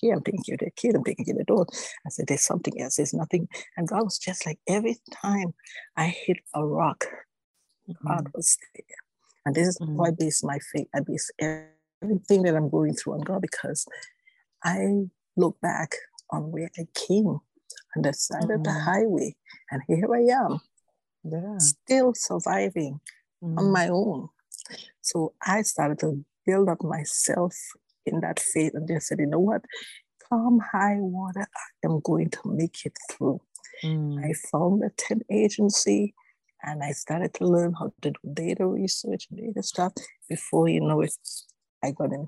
here, 0.00 0.14
I'm 0.14 0.22
taking 0.22 0.42
care 0.42 0.54
of 0.54 0.60
their 0.60 0.70
kid, 0.76 0.94
I'm 0.94 1.04
taking 1.04 1.24
care 1.24 1.32
of 1.32 1.38
their 1.38 1.56
dog. 1.56 1.68
I 2.06 2.10
said, 2.10 2.26
there's 2.28 2.42
something 2.42 2.78
else, 2.80 2.96
there's 2.96 3.14
nothing. 3.14 3.48
And 3.76 3.88
God 3.88 4.04
was 4.04 4.18
just 4.18 4.44
like, 4.44 4.58
every 4.68 4.96
time 5.22 5.54
I 5.96 6.08
hit 6.08 6.38
a 6.54 6.64
rock, 6.64 7.06
God 8.06 8.28
was 8.34 8.56
there. 8.74 8.84
And 9.46 9.54
this 9.54 9.68
is 9.68 9.78
mm. 9.78 9.96
how 9.96 10.04
I 10.04 10.10
base 10.10 10.42
my 10.42 10.58
faith. 10.72 10.88
I 10.94 11.00
base 11.00 11.30
everything 11.40 12.42
that 12.42 12.54
I'm 12.54 12.68
going 12.68 12.94
through 12.94 13.14
on 13.14 13.20
God 13.20 13.42
because 13.42 13.86
I 14.64 15.06
look 15.36 15.60
back 15.60 15.94
on 16.30 16.50
where 16.50 16.70
I 16.78 16.86
came 16.94 17.26
on 17.26 17.40
the 18.02 18.12
side 18.12 18.44
mm. 18.44 18.54
of 18.54 18.64
the 18.64 18.70
mm. 18.70 18.84
highway, 18.84 19.36
and 19.70 19.82
here 19.86 20.08
I 20.14 20.44
am, 20.44 20.60
yeah. 21.24 21.58
still 21.58 22.12
surviving 22.14 23.00
mm. 23.42 23.58
on 23.58 23.72
my 23.72 23.88
own. 23.88 24.28
So 25.00 25.32
I 25.46 25.62
started 25.62 25.98
to 26.00 26.24
build 26.44 26.68
up 26.68 26.82
myself 26.82 27.54
in 28.04 28.20
that 28.20 28.40
faith 28.40 28.72
and 28.74 28.86
just 28.88 29.06
said, 29.06 29.18
you 29.20 29.26
know 29.26 29.38
what? 29.38 29.62
Come 30.28 30.60
high 30.60 30.96
water, 30.98 31.46
I 31.54 31.86
am 31.86 32.00
going 32.00 32.30
to 32.30 32.40
make 32.44 32.84
it 32.84 32.96
through. 33.10 33.40
Mm. 33.82 34.22
I 34.24 34.32
found 34.50 34.82
a 34.82 34.90
tent 34.90 35.22
agency 35.30 36.14
and 36.62 36.82
I 36.82 36.92
started 36.92 37.34
to 37.34 37.46
learn 37.46 37.74
how 37.78 37.92
to 38.02 38.10
do 38.10 38.12
data 38.34 38.66
research, 38.66 39.28
data 39.34 39.62
stuff. 39.62 39.92
Before 40.28 40.68
you 40.68 40.80
know 40.80 41.00
it, 41.02 41.14
I 41.84 41.92
got 41.92 42.12
in, 42.12 42.26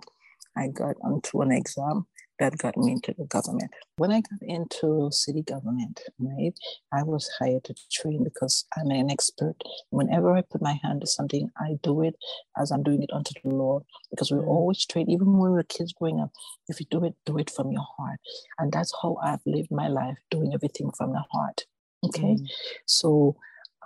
I 0.56 0.68
got 0.68 0.96
onto 1.02 1.42
an 1.42 1.52
exam 1.52 2.06
that 2.40 2.56
got 2.56 2.76
me 2.76 2.92
into 2.92 3.14
the 3.16 3.26
government. 3.26 3.70
When 3.96 4.10
I 4.10 4.22
got 4.22 4.40
into 4.42 5.10
city 5.12 5.42
government, 5.42 6.00
right, 6.18 6.54
I 6.92 7.02
was 7.02 7.30
hired 7.38 7.64
to 7.64 7.74
train 7.92 8.24
because 8.24 8.64
I'm 8.76 8.90
an 8.90 9.10
expert. 9.10 9.56
Whenever 9.90 10.34
I 10.34 10.40
put 10.40 10.62
my 10.62 10.80
hand 10.82 11.02
to 11.02 11.06
something, 11.06 11.50
I 11.58 11.76
do 11.82 12.02
it 12.02 12.16
as 12.58 12.72
I'm 12.72 12.82
doing 12.82 13.02
it 13.02 13.10
unto 13.12 13.32
the 13.44 13.50
Lord 13.50 13.84
because 14.10 14.32
we 14.32 14.38
mm. 14.38 14.46
always 14.46 14.86
train, 14.86 15.10
even 15.10 15.26
when 15.32 15.50
we 15.50 15.56
were 15.56 15.62
kids 15.64 15.92
growing 15.92 16.18
up, 16.18 16.30
if 16.68 16.80
you 16.80 16.86
do 16.90 17.04
it, 17.04 17.14
do 17.26 17.38
it 17.38 17.50
from 17.50 17.70
your 17.70 17.86
heart. 17.96 18.18
And 18.58 18.72
that's 18.72 18.92
how 19.02 19.18
I've 19.22 19.44
lived 19.44 19.70
my 19.70 19.88
life, 19.88 20.16
doing 20.30 20.52
everything 20.54 20.90
from 20.92 21.12
the 21.12 21.22
heart. 21.30 21.66
Okay. 22.06 22.36
Mm. 22.36 22.46
So 22.86 23.36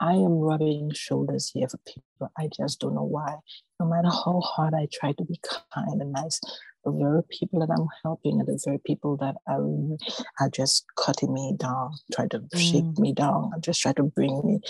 I 0.00 0.12
am 0.12 0.38
rubbing 0.38 0.90
shoulders 0.92 1.50
here 1.52 1.68
for 1.68 1.78
people. 1.86 2.30
I 2.38 2.48
just 2.54 2.80
don't 2.80 2.94
know 2.94 3.04
why. 3.04 3.36
No 3.80 3.86
matter 3.86 4.08
how 4.08 4.40
hard 4.40 4.74
I 4.74 4.88
try 4.92 5.12
to 5.12 5.24
be 5.24 5.40
kind 5.72 6.00
and 6.00 6.12
nice, 6.12 6.40
the 6.84 6.92
very 6.92 7.22
people 7.30 7.60
that 7.60 7.72
I'm 7.72 7.88
helping 8.02 8.40
are 8.40 8.44
the 8.44 8.60
very 8.64 8.78
people 8.78 9.16
that 9.18 9.36
are, 9.46 9.64
are 10.40 10.50
just 10.50 10.84
cutting 10.96 11.32
me 11.32 11.54
down, 11.56 11.92
trying 12.12 12.28
to 12.30 12.40
mm. 12.40 12.58
shake 12.58 12.98
me 12.98 13.12
down, 13.12 13.50
and 13.54 13.62
just 13.62 13.80
try 13.80 13.92
to 13.94 14.02
bring 14.02 14.40
me. 14.44 14.60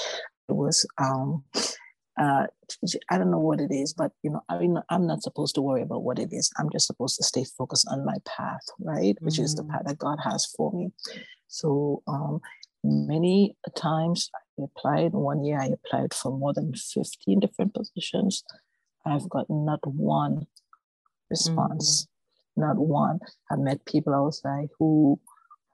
It 0.49 0.53
was 0.53 0.87
um 0.99 1.45
uh, 2.21 2.47
I 3.11 3.19
don't 3.19 3.31
know 3.31 3.41
what 3.41 3.61
it 3.61 3.73
is, 3.73 3.93
but 3.93 4.13
you 4.23 4.31
know, 4.31 4.43
I 4.49 4.59
mean, 4.59 4.79
I'm 4.89 5.07
not 5.07 5.23
supposed 5.23 5.57
to 5.57 5.63
worry 5.63 5.83
about 5.83 6.05
what 6.05 6.19
it 6.19 6.29
is. 6.33 6.51
I'm 6.59 6.71
just 6.71 6.87
supposed 6.87 7.17
to 7.17 7.25
stay 7.25 7.45
focused 7.45 7.89
on 7.91 8.05
my 8.05 8.17
path, 8.25 8.63
right? 8.79 9.17
Which 9.21 9.35
mm. 9.35 9.45
is 9.45 9.55
the 9.55 9.65
mm. 9.65 9.71
path 9.71 9.83
that 9.87 9.99
God 9.99 10.19
has 10.23 10.47
for 10.47 10.73
me. 10.73 10.93
So 11.49 12.03
um, 12.07 12.41
many 12.85 13.57
times 13.75 14.31
I 14.37 14.65
applied. 14.65 15.13
One 15.13 15.43
year 15.43 15.59
I 15.59 15.71
applied 15.73 16.13
for 16.13 16.31
more 16.31 16.53
than 16.53 16.75
15 16.75 17.41
different 17.41 17.75
positions. 17.75 18.45
I've 19.07 19.29
got 19.29 19.47
not 19.49 19.81
one 19.87 20.47
response, 21.31 22.07
mm-hmm. 22.57 22.69
not 22.69 22.77
one. 22.77 23.21
I've 23.51 23.59
met 23.59 23.85
people 23.87 24.15
outside 24.15 24.69
who 24.79 25.19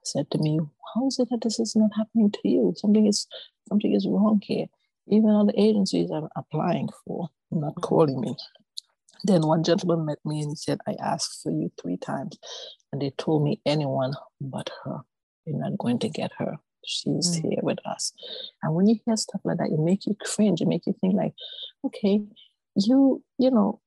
said 0.05 0.31
to 0.31 0.39
me, 0.39 0.61
How 0.95 1.09
is 1.09 1.19
it 1.19 1.29
that 1.31 1.43
this 1.43 1.59
is 1.59 1.75
not 1.77 1.91
happening 1.97 2.31
to 2.31 2.49
you? 2.49 2.75
Something 2.77 3.07
is 3.07 3.27
something 3.69 3.93
is 3.93 4.07
wrong 4.09 4.41
here. 4.43 4.67
Even 5.09 5.31
other 5.31 5.53
agencies 5.57 6.11
I'm 6.11 6.29
applying 6.37 6.89
for, 7.05 7.29
not 7.51 7.73
mm-hmm. 7.73 7.81
calling 7.81 8.21
me. 8.21 8.37
Then 9.25 9.47
one 9.47 9.65
gentleman 9.65 10.07
met 10.07 10.19
me 10.25 10.41
and 10.41 10.53
he 10.53 10.57
said, 10.57 10.79
I 10.87 10.95
asked 10.95 11.43
for 11.43 11.51
you 11.51 11.71
three 11.81 11.99
times. 11.99 12.39
And 12.93 13.03
they 13.03 13.11
told 13.11 13.45
me 13.45 13.61
anyone 13.67 14.15
but 14.41 14.71
her. 14.85 15.01
You're 15.45 15.59
not 15.59 15.79
going 15.79 15.99
to 16.01 16.09
get 16.09 16.31
her 16.39 16.57
she's 16.85 17.39
mm. 17.39 17.43
here 17.43 17.61
with 17.63 17.79
us. 17.87 18.13
And 18.63 18.75
when 18.75 18.87
you 18.87 18.99
hear 19.05 19.17
stuff 19.17 19.41
like 19.45 19.59
that, 19.59 19.71
it 19.71 19.79
make 19.79 20.07
you 20.07 20.17
cringe. 20.21 20.61
It 20.61 20.69
make 20.69 20.87
you 20.87 20.95
think 21.01 21.15
like, 21.15 21.35
okay, 21.85 22.23
you, 22.77 23.23
you 23.39 23.51
know, 23.51 23.81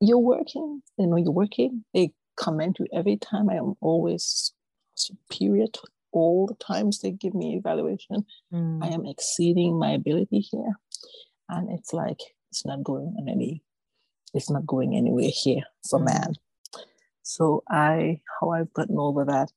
you're 0.00 0.18
working, 0.18 0.82
you 0.98 1.06
know, 1.06 1.16
you're 1.16 1.30
working. 1.30 1.84
They 1.94 2.12
commend 2.36 2.76
you 2.78 2.86
every 2.92 3.16
time. 3.16 3.50
I 3.50 3.56
am 3.56 3.74
always 3.80 4.52
superior 4.94 5.66
to 5.66 5.80
all 6.12 6.46
the 6.46 6.54
times 6.54 7.00
they 7.00 7.10
give 7.10 7.34
me 7.34 7.56
evaluation. 7.56 8.24
Mm. 8.52 8.82
I 8.82 8.88
am 8.88 9.06
exceeding 9.06 9.78
my 9.78 9.92
ability 9.92 10.40
here. 10.40 10.72
And 11.48 11.70
it's 11.70 11.92
like, 11.92 12.20
it's 12.50 12.64
not 12.64 12.82
going 12.82 13.14
on 13.18 13.28
any 13.28 13.62
it's 14.34 14.50
not 14.50 14.66
going 14.66 14.96
anywhere 14.96 15.30
here 15.32 15.62
for 15.88 15.98
Mm. 15.98 16.04
man. 16.04 16.34
So 17.22 17.62
I 17.70 18.20
how 18.40 18.50
I've 18.50 18.72
gotten 18.72 18.98
over 18.98 19.24
that 19.26 19.50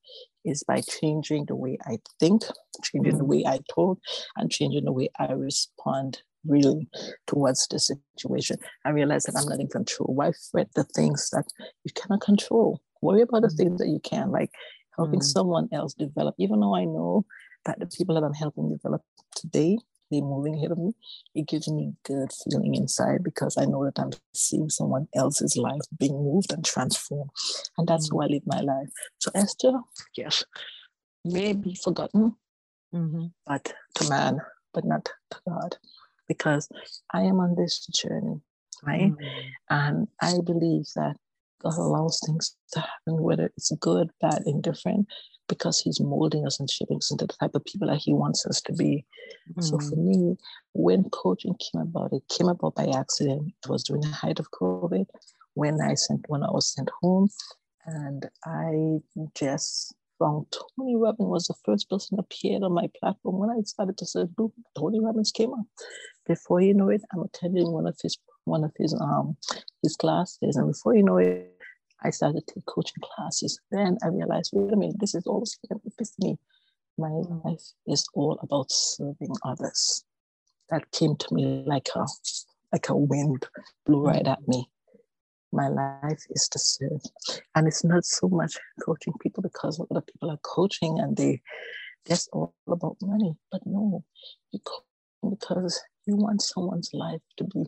is 0.46 0.64
by 0.64 0.82
changing 0.82 1.46
the 1.46 1.56
way 1.56 1.78
I 1.86 2.00
think, 2.20 2.44
changing 2.84 3.18
the 3.18 3.24
Mm. 3.24 3.28
way 3.28 3.44
I 3.48 3.60
talk, 3.70 4.00
and 4.36 4.52
changing 4.52 4.86
the 4.86 4.92
way 4.92 5.10
I 5.20 5.32
respond 5.34 6.22
really 6.46 6.90
towards 7.28 7.68
the 7.70 7.80
situation. 7.80 8.58
I 8.86 8.90
realize 8.90 9.24
that 9.24 9.38
I'm 9.38 9.48
not 9.48 9.62
in 9.62 9.68
control. 9.70 10.14
Why 10.14 10.32
fret 10.52 10.70
the 10.76 10.84
things 10.84 11.30
that 11.32 11.46
you 11.86 11.92
cannot 11.96 12.22
control? 12.22 12.82
Worry 13.02 13.22
about 13.22 13.44
the 13.44 13.50
Mm. 13.50 13.58
things 13.58 13.80
that 13.80 13.88
you 13.88 14.00
can, 14.02 14.32
like 14.32 14.52
helping 14.98 15.22
Mm. 15.22 15.24
someone 15.24 15.70
else 15.72 15.94
develop. 15.94 16.36
Even 16.38 16.60
though 16.60 16.76
I 16.76 16.84
know 16.86 17.26
that 17.66 17.80
the 17.80 17.88
people 17.88 18.16
that 18.16 18.24
I'm 18.24 18.34
helping 18.34 18.70
develop 18.70 19.02
today, 19.36 19.78
moving 20.22 20.56
ahead 20.56 20.72
of 20.72 20.78
me, 20.78 20.94
it 21.36 21.48
gives 21.48 21.68
me 21.70 21.94
good 22.06 22.32
feeling 22.34 22.76
inside 22.76 23.24
because 23.24 23.58
I 23.58 23.66
know 23.66 23.86
that 23.86 24.00
I'm 24.00 24.12
seeing 24.34 24.70
someone 24.70 25.08
else's 25.16 25.58
life 25.58 25.82
being 25.98 26.16
moved 26.16 26.54
and 26.54 26.64
transformed. 26.66 27.32
And 27.78 27.88
that's 27.88 28.10
Mm. 28.10 28.16
how 28.18 28.22
I 28.22 28.26
live 28.28 28.44
my 28.46 28.62
life. 28.62 28.90
So 29.20 29.32
Esther, 29.36 29.74
yes, 30.18 30.44
may 31.26 31.54
be 31.54 31.76
forgotten, 31.76 32.36
Mhm. 32.94 33.34
but 33.46 33.74
to 33.96 34.10
man, 34.10 34.40
but 34.74 34.86
not 34.86 35.06
to 35.32 35.42
God. 35.48 35.78
Because 36.28 36.70
I 37.14 37.24
am 37.24 37.40
on 37.40 37.56
this 37.56 37.86
journey, 37.88 38.42
right? 38.84 39.12
Mm. 39.12 39.52
And 39.70 40.08
I 40.22 40.40
believe 40.42 40.86
that 40.96 41.18
God 41.62 41.78
allows 41.78 42.20
things 42.26 42.56
to 42.74 42.80
happen, 42.82 43.22
whether 43.24 43.46
it's 43.58 43.72
good, 43.80 44.10
bad, 44.22 44.44
indifferent, 44.46 45.08
because 45.48 45.80
He's 45.80 46.00
molding 46.00 46.46
us 46.46 46.60
and 46.60 46.70
shaping 46.70 46.98
us 46.98 47.12
into 47.12 47.26
the 47.26 47.34
type 47.34 47.56
of 47.56 47.66
people 47.66 47.88
that 47.88 47.98
He 47.98 48.14
wants 48.14 48.46
us 48.46 48.62
to 48.62 48.74
be. 48.74 49.06
So 49.60 49.78
for 49.78 49.96
Mm. 49.96 50.06
me, 50.06 50.38
when 50.74 51.10
coaching 51.10 51.56
came 51.56 51.82
about, 51.82 52.14
it 52.14 52.24
came 52.30 52.48
about 52.50 52.76
by 52.76 52.88
accident. 52.88 53.54
It 53.64 53.70
was 53.70 53.84
during 53.84 54.02
the 54.02 54.08
height 54.10 54.40
of 54.40 54.52
COVID 54.52 55.06
when 55.54 55.82
I 55.82 55.94
sent 55.96 56.26
when 56.28 56.44
I 56.44 56.50
was 56.52 56.68
sent 56.74 56.90
home, 57.02 57.30
and 57.86 58.30
I 58.46 59.00
just 59.36 59.94
found 60.20 60.46
Tony 60.78 60.96
Robbins 60.96 61.30
was 61.30 61.46
the 61.46 61.56
first 61.66 61.90
person 61.90 62.18
appeared 62.20 62.64
on 62.64 62.74
my 62.74 62.88
platform. 63.00 63.38
When 63.40 63.50
I 63.50 63.62
started 63.64 63.98
to 63.98 64.06
search, 64.06 64.30
boom, 64.36 64.52
Tony 64.78 65.00
Robbins 65.00 65.32
came 65.32 65.54
up. 65.54 65.66
Before 66.26 66.62
you 66.62 66.74
know 66.74 66.90
it, 66.90 67.02
I'm 67.14 67.22
attending 67.22 67.72
one 67.72 67.86
of 67.88 67.98
his 68.02 68.18
one 68.46 68.64
of 68.64 68.72
his 68.78 68.94
um 69.00 69.38
his 69.82 69.96
classes, 69.96 70.56
and 70.56 70.68
before 70.72 70.96
you 70.96 71.04
know 71.04 71.18
it, 71.18 71.52
I 72.04 72.10
started 72.10 72.46
to 72.48 72.54
take 72.54 72.66
coaching 72.66 73.02
classes. 73.02 73.60
Then 73.72 73.98
I 74.04 74.08
realized, 74.08 74.52
wait 74.54 74.74
a 74.74 74.76
minute, 74.76 74.98
this 75.00 75.16
is 75.16 75.26
like 75.26 75.48
an 75.70 75.82
epiphany. 75.86 76.38
My 76.98 77.10
life 77.10 77.64
is 77.88 78.06
all 78.14 78.40
about 78.42 78.72
serving 78.72 79.36
others. 79.44 80.04
That 80.70 80.92
came 80.92 81.16
to 81.16 81.34
me 81.34 81.64
like 81.66 81.90
a 81.96 82.06
like 82.72 82.90
a 82.90 82.96
wind 82.96 83.46
blew 83.86 84.06
right 84.06 84.28
at 84.28 84.48
me. 84.48 84.70
My 85.52 85.68
life 85.68 86.24
is 86.30 86.48
to 86.52 86.60
serve. 86.60 87.02
And 87.56 87.68
it's 87.68 87.84
not 87.84 88.06
so 88.06 88.28
much 88.28 88.58
coaching 88.84 89.14
people 89.22 89.44
because 89.44 89.80
other 89.80 90.02
people 90.02 90.32
are 90.32 90.40
coaching 90.44 91.00
and 91.00 91.16
they 91.16 91.42
that's 92.06 92.28
all 92.30 92.54
about 92.68 92.98
money. 93.02 93.36
But 93.52 93.62
no, 93.66 94.04
you 94.52 94.60
because 95.30 95.82
you 96.06 96.16
want 96.16 96.42
someone's 96.42 96.90
life 96.94 97.22
to 97.38 97.44
be 97.46 97.66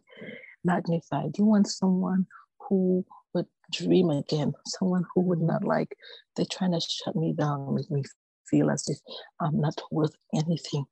magnified. 0.63 1.37
You 1.37 1.45
want 1.45 1.67
someone 1.67 2.27
who 2.59 3.05
would 3.35 3.45
dream 3.71 4.09
again, 4.09 4.53
someone 4.65 5.03
who 5.13 5.21
would 5.21 5.41
not 5.41 5.63
like, 5.63 5.95
they're 6.35 6.45
trying 6.49 6.71
to 6.71 6.79
shut 6.81 7.15
me 7.15 7.33
down, 7.33 7.75
make 7.75 7.91
me 7.91 8.03
feel 8.49 8.71
as 8.71 8.87
if 8.87 8.97
I'm 9.39 9.59
not 9.59 9.79
worth 9.91 10.15
anything. 10.33 10.85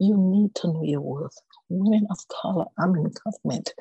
You 0.00 0.16
need 0.18 0.54
to 0.56 0.68
know 0.68 0.84
your 0.84 1.02
worth. 1.02 1.38
Women 1.70 2.06
of 2.10 2.18
color, 2.42 2.66
I'm 2.78 2.96
in 2.96 3.12
government, 3.24 3.74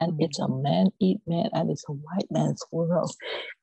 and 0.00 0.12
Mm. 0.14 0.24
it's 0.24 0.38
a 0.40 0.48
man 0.48 0.88
eat 1.00 1.20
man, 1.26 1.50
and 1.54 1.70
it's 1.70 1.84
a 1.88 1.92
white 1.92 2.30
man's 2.30 2.64
world. 2.72 3.12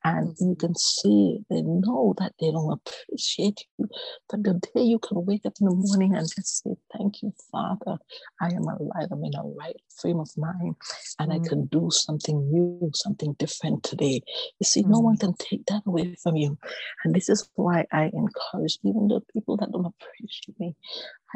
And 0.04 0.34
you 0.40 0.56
Mhm. 0.56 0.60
can 0.60 0.76
see 0.76 1.40
they 1.50 1.62
know 1.62 2.14
that 2.18 2.34
they 2.40 2.52
don't 2.52 2.72
appreciate 2.80 3.66
you. 3.78 3.88
But 4.30 4.44
the 4.44 4.54
day 4.74 4.82
you 4.82 4.98
can 5.00 5.24
wake 5.26 5.46
up 5.46 5.54
in 5.60 5.66
the 5.68 5.74
morning 5.76 6.16
and 6.16 6.28
just 6.28 6.64
say, 6.64 6.76
Thank 6.96 7.22
you, 7.22 7.34
Father, 7.52 7.98
I 8.40 8.48
am 8.48 8.64
alive, 8.64 9.08
I'm 9.12 9.24
in 9.24 9.36
a 9.36 9.44
right 9.44 9.76
frame 10.00 10.20
of 10.20 10.30
mind, 10.38 10.76
and 11.20 11.32
I 11.32 11.40
Mm. 11.40 11.48
can 11.48 11.66
do 11.66 11.90
something 11.92 12.50
new, 12.50 12.90
something 12.94 13.34
different 13.34 13.84
today. 13.84 14.22
You 14.60 14.64
see, 14.66 14.82
no 14.84 15.00
one 15.00 15.18
can 15.18 15.34
take 15.34 15.66
that 15.66 15.82
away 15.86 16.16
from 16.22 16.36
you. 16.36 16.58
And 17.04 17.14
this 17.14 17.28
is 17.30 17.48
why 17.56 17.86
I 17.92 18.10
encourage 18.14 18.78
even 18.84 19.08
the 19.08 19.20
people 19.34 19.56
that 19.58 19.72
don't 19.72 19.86
appreciate 19.86 20.60
me. 20.60 20.76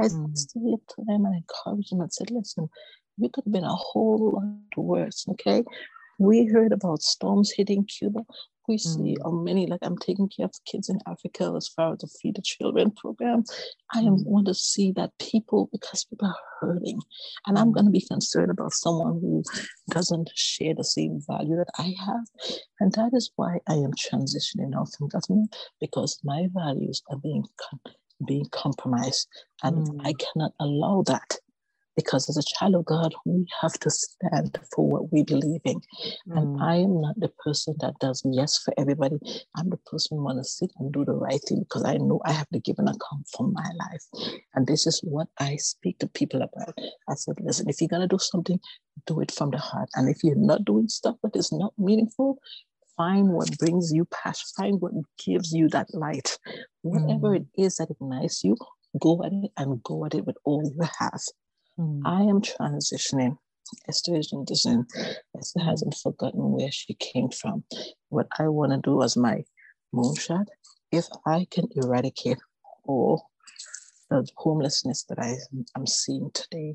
I 0.00 0.06
Mm. 0.08 0.36
still 0.36 0.70
look 0.72 0.86
to 0.94 1.04
them 1.04 1.24
and 1.26 1.34
encourage 1.36 1.90
them 1.90 2.00
and 2.00 2.12
said, 2.12 2.30
listen, 2.30 2.68
you 3.16 3.28
could 3.30 3.44
have 3.44 3.52
been 3.52 3.64
a 3.64 3.74
whole 3.74 4.30
lot 4.32 4.76
worse, 4.76 5.26
okay? 5.30 5.64
We 6.18 6.46
heard 6.46 6.72
about 6.72 7.02
storms 7.02 7.52
hitting 7.52 7.84
Cuba. 7.84 8.24
We 8.68 8.76
see 8.76 9.16
Mm. 9.16 9.22
how 9.24 9.30
many, 9.30 9.66
like 9.66 9.80
I'm 9.82 9.96
taking 9.96 10.28
care 10.28 10.44
of 10.44 10.52
kids 10.70 10.88
in 10.90 10.98
Africa 11.06 11.54
as 11.56 11.68
far 11.68 11.92
as 11.94 12.00
the 12.00 12.06
Feed 12.06 12.36
the 12.36 12.42
Children 12.42 12.90
program. 12.90 13.44
I 13.94 14.00
am 14.00 14.18
Mm. 14.18 14.26
want 14.26 14.46
to 14.48 14.54
see 14.54 14.92
that 14.92 15.16
people, 15.18 15.68
because 15.72 16.04
people 16.04 16.28
are 16.28 16.42
hurting, 16.60 17.00
and 17.46 17.58
I'm 17.58 17.70
Mm. 17.70 17.74
going 17.74 17.86
to 17.86 17.92
be 17.92 18.02
concerned 18.14 18.50
about 18.50 18.72
someone 18.72 19.20
who 19.20 19.42
doesn't 19.90 20.28
share 20.34 20.74
the 20.74 20.84
same 20.84 21.20
value 21.26 21.56
that 21.56 21.70
I 21.78 21.94
have. 22.06 22.26
And 22.80 22.92
that 22.92 23.12
is 23.14 23.30
why 23.36 23.60
I 23.66 23.74
am 23.76 23.92
transitioning 23.94 24.74
out 24.76 24.92
from 24.94 25.08
government 25.08 25.56
because 25.80 26.20
my 26.22 26.48
values 26.52 27.02
are 27.10 27.16
being 27.18 27.44
com- 27.56 27.80
being 28.26 28.46
compromised, 28.50 29.28
and 29.62 29.86
I 30.04 30.12
Mm. 30.12 30.18
cannot 30.18 30.52
allow 30.60 31.02
that. 31.06 31.38
Because 31.96 32.28
as 32.28 32.36
a 32.36 32.42
child 32.44 32.76
of 32.76 32.84
God, 32.84 33.12
we 33.24 33.44
have 33.60 33.72
to 33.80 33.90
stand 33.90 34.56
for 34.72 34.86
what 34.86 35.10
we 35.12 35.24
believe 35.24 35.60
in. 35.64 35.80
And 36.30 36.46
Mm. 36.46 36.62
I 36.62 36.76
am 36.76 37.00
not 37.00 37.18
the 37.18 37.28
person 37.44 37.74
that 37.80 37.98
does 37.98 38.22
yes 38.24 38.56
for 38.56 38.72
everybody. 38.78 39.18
I'm 39.56 39.68
the 39.68 39.78
person 39.78 40.16
who 40.16 40.22
want 40.22 40.38
to 40.38 40.44
sit 40.44 40.70
and 40.78 40.92
do 40.92 41.04
the 41.04 41.14
right 41.14 41.40
thing 41.48 41.60
because 41.60 41.82
I 41.84 41.96
know 41.96 42.20
I 42.24 42.30
have 42.30 42.48
to 42.50 42.60
give 42.60 42.78
an 42.78 42.86
account 42.86 43.26
for 43.36 43.48
my 43.48 43.68
life. 43.80 44.04
And 44.54 44.64
this 44.68 44.86
is 44.86 45.00
what 45.02 45.26
I 45.40 45.56
speak 45.56 45.98
to 45.98 46.06
people 46.06 46.42
about. 46.42 46.78
I 47.08 47.14
said, 47.14 47.34
listen, 47.40 47.68
if 47.68 47.80
you're 47.80 47.88
going 47.88 48.08
to 48.08 48.16
do 48.16 48.18
something, 48.20 48.60
do 49.06 49.20
it 49.20 49.32
from 49.32 49.50
the 49.50 49.58
heart. 49.58 49.88
And 49.96 50.08
if 50.08 50.22
you're 50.22 50.36
not 50.36 50.64
doing 50.64 50.86
stuff 50.86 51.16
that 51.24 51.34
is 51.34 51.50
not 51.50 51.72
meaningful, 51.78 52.38
find 52.98 53.28
what 53.28 53.56
brings 53.58 53.92
you 53.94 54.04
passion, 54.06 54.46
find 54.56 54.80
what 54.82 54.92
gives 55.24 55.52
you 55.52 55.68
that 55.70 55.86
light. 55.94 56.38
Whatever 56.82 57.34
it 57.36 57.46
is 57.56 57.76
that 57.76 57.90
ignites 57.90 58.44
you, 58.44 58.56
go 59.00 59.22
at 59.24 59.32
it 59.32 59.50
and 59.56 59.82
go 59.82 60.04
at 60.04 60.14
it 60.14 60.26
with 60.26 60.36
all 60.44 60.62
you 60.62 60.86
have. 60.98 61.20
Mm. 61.78 62.02
I 62.04 62.22
am 62.22 62.42
transitioning. 62.42 63.38
Esther 63.88 64.16
is 64.16 64.32
transitioning. 64.32 64.84
Esther 65.38 65.60
Mm. 65.60 65.64
hasn't 65.70 65.94
forgotten 65.94 66.52
where 66.52 66.70
she 66.72 66.94
came 66.94 67.30
from. 67.30 67.64
What 68.10 68.26
I 68.38 68.48
want 68.48 68.72
to 68.72 68.78
do 68.78 69.02
as 69.02 69.16
my 69.16 69.44
moonshot, 69.94 70.46
if 70.90 71.06
I 71.24 71.46
can 71.50 71.68
eradicate 71.76 72.38
all 72.84 73.30
the 74.10 74.26
homelessness 74.36 75.04
that 75.04 75.18
I 75.18 75.36
am 75.76 75.86
seeing 75.86 76.30
today, 76.32 76.74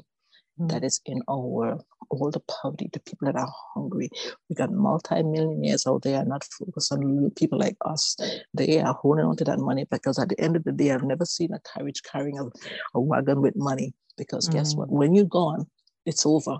Mm. 0.59 0.69
that 0.69 0.83
is 0.83 1.01
in 1.05 1.19
our 1.27 1.39
world, 1.39 1.83
all 2.09 2.29
the 2.29 2.39
poverty, 2.41 2.87
the 2.93 2.99
people 2.99 3.25
that 3.25 3.35
are 3.35 3.51
hungry. 3.73 4.09
We 4.49 4.55
got 4.55 4.71
multi-millionaires 4.71 5.87
out 5.87 6.03
there 6.03 6.23
not 6.25 6.43
focused 6.43 6.91
on 6.91 7.31
people 7.31 7.57
like 7.57 7.75
us. 7.85 8.15
They 8.53 8.79
are 8.79 8.93
holding 8.93 9.25
on 9.25 9.35
to 9.37 9.43
that 9.45 9.57
money 9.57 9.85
because 9.89 10.19
at 10.19 10.29
the 10.29 10.39
end 10.39 10.55
of 10.55 10.63
the 10.63 10.71
day, 10.71 10.91
I've 10.91 11.03
never 11.03 11.25
seen 11.25 11.53
a 11.53 11.59
carriage 11.59 12.03
carrying 12.03 12.37
a, 12.37 12.45
a 12.93 13.01
wagon 13.01 13.41
with 13.41 13.55
money. 13.55 13.93
Because 14.15 14.47
guess 14.47 14.75
what? 14.75 14.91
When 14.91 15.15
you're 15.15 15.25
gone, 15.25 15.65
it's 16.05 16.23
over. 16.23 16.59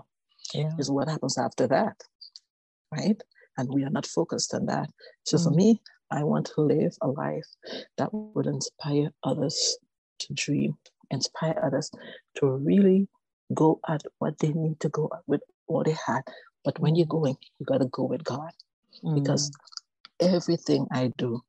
Yeah. 0.52 0.72
Is 0.76 0.90
what 0.90 1.08
happens 1.08 1.38
after 1.38 1.68
that. 1.68 2.02
Right? 2.90 3.22
And 3.56 3.72
we 3.72 3.84
are 3.84 3.90
not 3.90 4.06
focused 4.06 4.54
on 4.54 4.66
that. 4.66 4.90
So 5.24 5.38
for 5.38 5.50
Mm. 5.50 5.56
me, 5.56 5.82
I 6.10 6.24
want 6.24 6.46
to 6.54 6.60
live 6.62 6.96
a 7.00 7.08
life 7.08 7.46
that 7.96 8.12
would 8.12 8.46
inspire 8.46 9.10
others 9.22 9.78
to 10.18 10.34
dream, 10.34 10.76
inspire 11.10 11.60
others 11.64 11.90
to 12.36 12.46
really 12.50 13.08
go 13.54 13.80
at 13.88 14.02
what 14.18 14.38
they 14.38 14.52
need 14.52 14.80
to 14.80 14.88
go 14.88 15.10
at 15.14 15.22
with 15.26 15.42
what 15.66 15.86
they 15.86 15.96
had. 16.06 16.22
But 16.64 16.78
when 16.80 16.96
you're 16.96 17.06
going, 17.06 17.36
you 17.58 17.66
got 17.66 17.78
to 17.78 17.86
go 17.86 18.04
with 18.04 18.24
God 18.24 18.50
because 19.14 19.50
everything 20.20 20.86
I 20.92 21.12
do, 21.18 21.42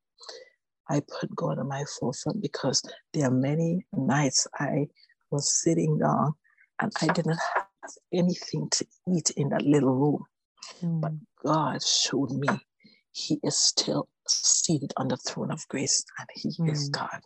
I 0.88 1.00
put 1.00 1.34
God 1.34 1.58
on 1.58 1.68
my 1.68 1.84
forefront 1.98 2.42
because 2.42 2.82
there 3.12 3.26
are 3.28 3.30
many 3.30 3.86
nights 3.92 4.46
I 4.58 4.88
was 5.30 5.62
sitting 5.62 5.98
down 5.98 6.34
and 6.80 6.92
I 7.02 7.06
didn't 7.08 7.38
have 7.54 7.66
anything 8.12 8.68
to 8.70 8.86
eat 9.08 9.30
in 9.30 9.48
that 9.50 9.62
little 9.62 9.94
room. 9.94 10.24
But 10.82 11.12
Mm. 11.12 11.20
God 11.44 11.82
showed 11.82 12.30
me 12.32 12.48
He 13.12 13.40
is 13.42 13.58
still 13.58 14.08
seated 14.28 14.92
on 14.98 15.08
the 15.08 15.16
throne 15.16 15.50
of 15.50 15.66
grace 15.68 16.04
and 16.18 16.28
He 16.34 16.48
is 16.70 16.90
Mm. 16.90 16.92
God. 16.92 17.22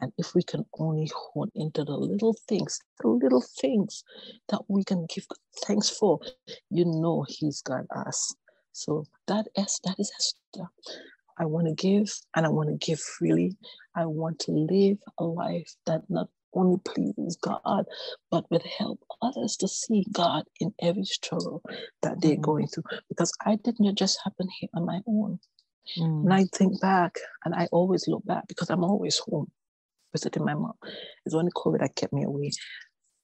And 0.00 0.12
if 0.18 0.34
we 0.34 0.42
can 0.42 0.64
only 0.78 1.10
hone 1.14 1.50
into 1.54 1.84
the 1.84 1.96
little 1.96 2.34
things, 2.48 2.80
the 3.00 3.08
little 3.08 3.44
things 3.60 4.04
that 4.48 4.62
we 4.68 4.84
can 4.84 5.06
give 5.06 5.26
thanks 5.64 5.90
for, 5.90 6.20
you 6.70 6.84
know 6.84 7.24
He's 7.28 7.62
got 7.62 7.84
us. 7.94 8.34
So 8.72 9.04
that 9.26 9.46
is 9.56 9.80
that 9.84 9.96
is 9.98 10.12
Esther. 10.18 10.68
I 11.38 11.44
want 11.46 11.66
to 11.68 11.74
give 11.74 12.12
and 12.36 12.46
I 12.46 12.48
want 12.48 12.68
to 12.68 12.86
give 12.86 13.00
freely. 13.00 13.56
I 13.94 14.06
want 14.06 14.38
to 14.40 14.52
live 14.52 14.98
a 15.18 15.24
life 15.24 15.74
that 15.86 16.02
not 16.08 16.28
only 16.52 16.78
pleases 16.84 17.36
God, 17.36 17.84
but 18.30 18.50
would 18.50 18.62
help 18.62 19.00
others 19.22 19.56
to 19.58 19.68
see 19.68 20.04
God 20.12 20.44
in 20.60 20.74
every 20.80 21.04
struggle 21.04 21.62
that 22.02 22.20
they're 22.20 22.36
mm. 22.36 22.42
going 22.42 22.66
through. 22.66 22.84
Because 23.08 23.32
I 23.44 23.56
didn't 23.56 23.96
just 23.96 24.18
happen 24.24 24.48
here 24.58 24.68
on 24.74 24.84
my 24.84 25.00
own. 25.06 25.38
Mm. 25.98 26.22
When 26.24 26.32
I 26.32 26.44
think 26.44 26.80
back, 26.80 27.18
and 27.44 27.54
I 27.54 27.68
always 27.72 28.06
look 28.06 28.24
back 28.26 28.46
because 28.48 28.70
I'm 28.70 28.84
always 28.84 29.18
home 29.18 29.50
visiting 30.12 30.44
my 30.44 30.54
mom. 30.54 30.74
It's 31.24 31.34
only 31.34 31.52
COVID 31.52 31.80
that 31.80 31.96
kept 31.96 32.12
me 32.12 32.24
away. 32.24 32.50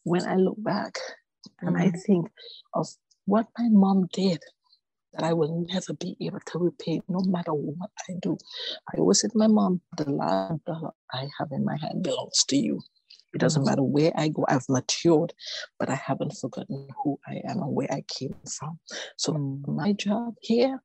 When 0.05 0.27
I 0.27 0.37
look 0.37 0.57
back 0.62 0.99
mm. 1.62 1.68
and 1.68 1.77
I 1.77 1.88
mm. 1.88 2.01
think 2.07 2.29
of 2.75 2.87
what 3.25 3.46
my 3.59 3.68
mom 3.70 4.09
did 4.12 4.40
that 5.12 5.25
I 5.25 5.33
will 5.33 5.66
never 5.68 5.94
be 5.94 6.16
able 6.20 6.40
to 6.46 6.59
repay 6.59 7.01
no 7.09 7.20
matter 7.25 7.53
what 7.53 7.90
I 8.09 8.14
do. 8.20 8.37
I 8.92 8.99
always 8.99 9.20
said 9.20 9.33
to 9.33 9.38
my 9.38 9.46
mom, 9.46 9.81
the 9.96 10.11
last 10.11 10.64
dollar 10.64 10.90
I 11.12 11.27
have 11.38 11.49
in 11.53 11.64
my 11.64 11.77
hand 11.77 12.03
belongs 12.03 12.44
to 12.49 12.57
you. 12.57 12.83
It 13.35 13.38
doesn't 13.38 13.62
mm. 13.62 13.66
matter 13.66 13.83
where 13.83 14.12
I 14.14 14.29
go, 14.29 14.44
I've 14.49 14.68
matured, 14.68 15.33
but 15.79 15.90
I 15.90 15.94
haven't 15.94 16.37
forgotten 16.40 16.88
who 17.03 17.18
I 17.27 17.40
am 17.49 17.62
and 17.62 17.75
where 17.75 17.90
I 17.90 18.03
came 18.09 18.35
from. 18.59 18.79
So 19.16 19.33
mm. 19.33 19.66
my 19.66 19.92
job 19.92 20.35
here 20.40 20.83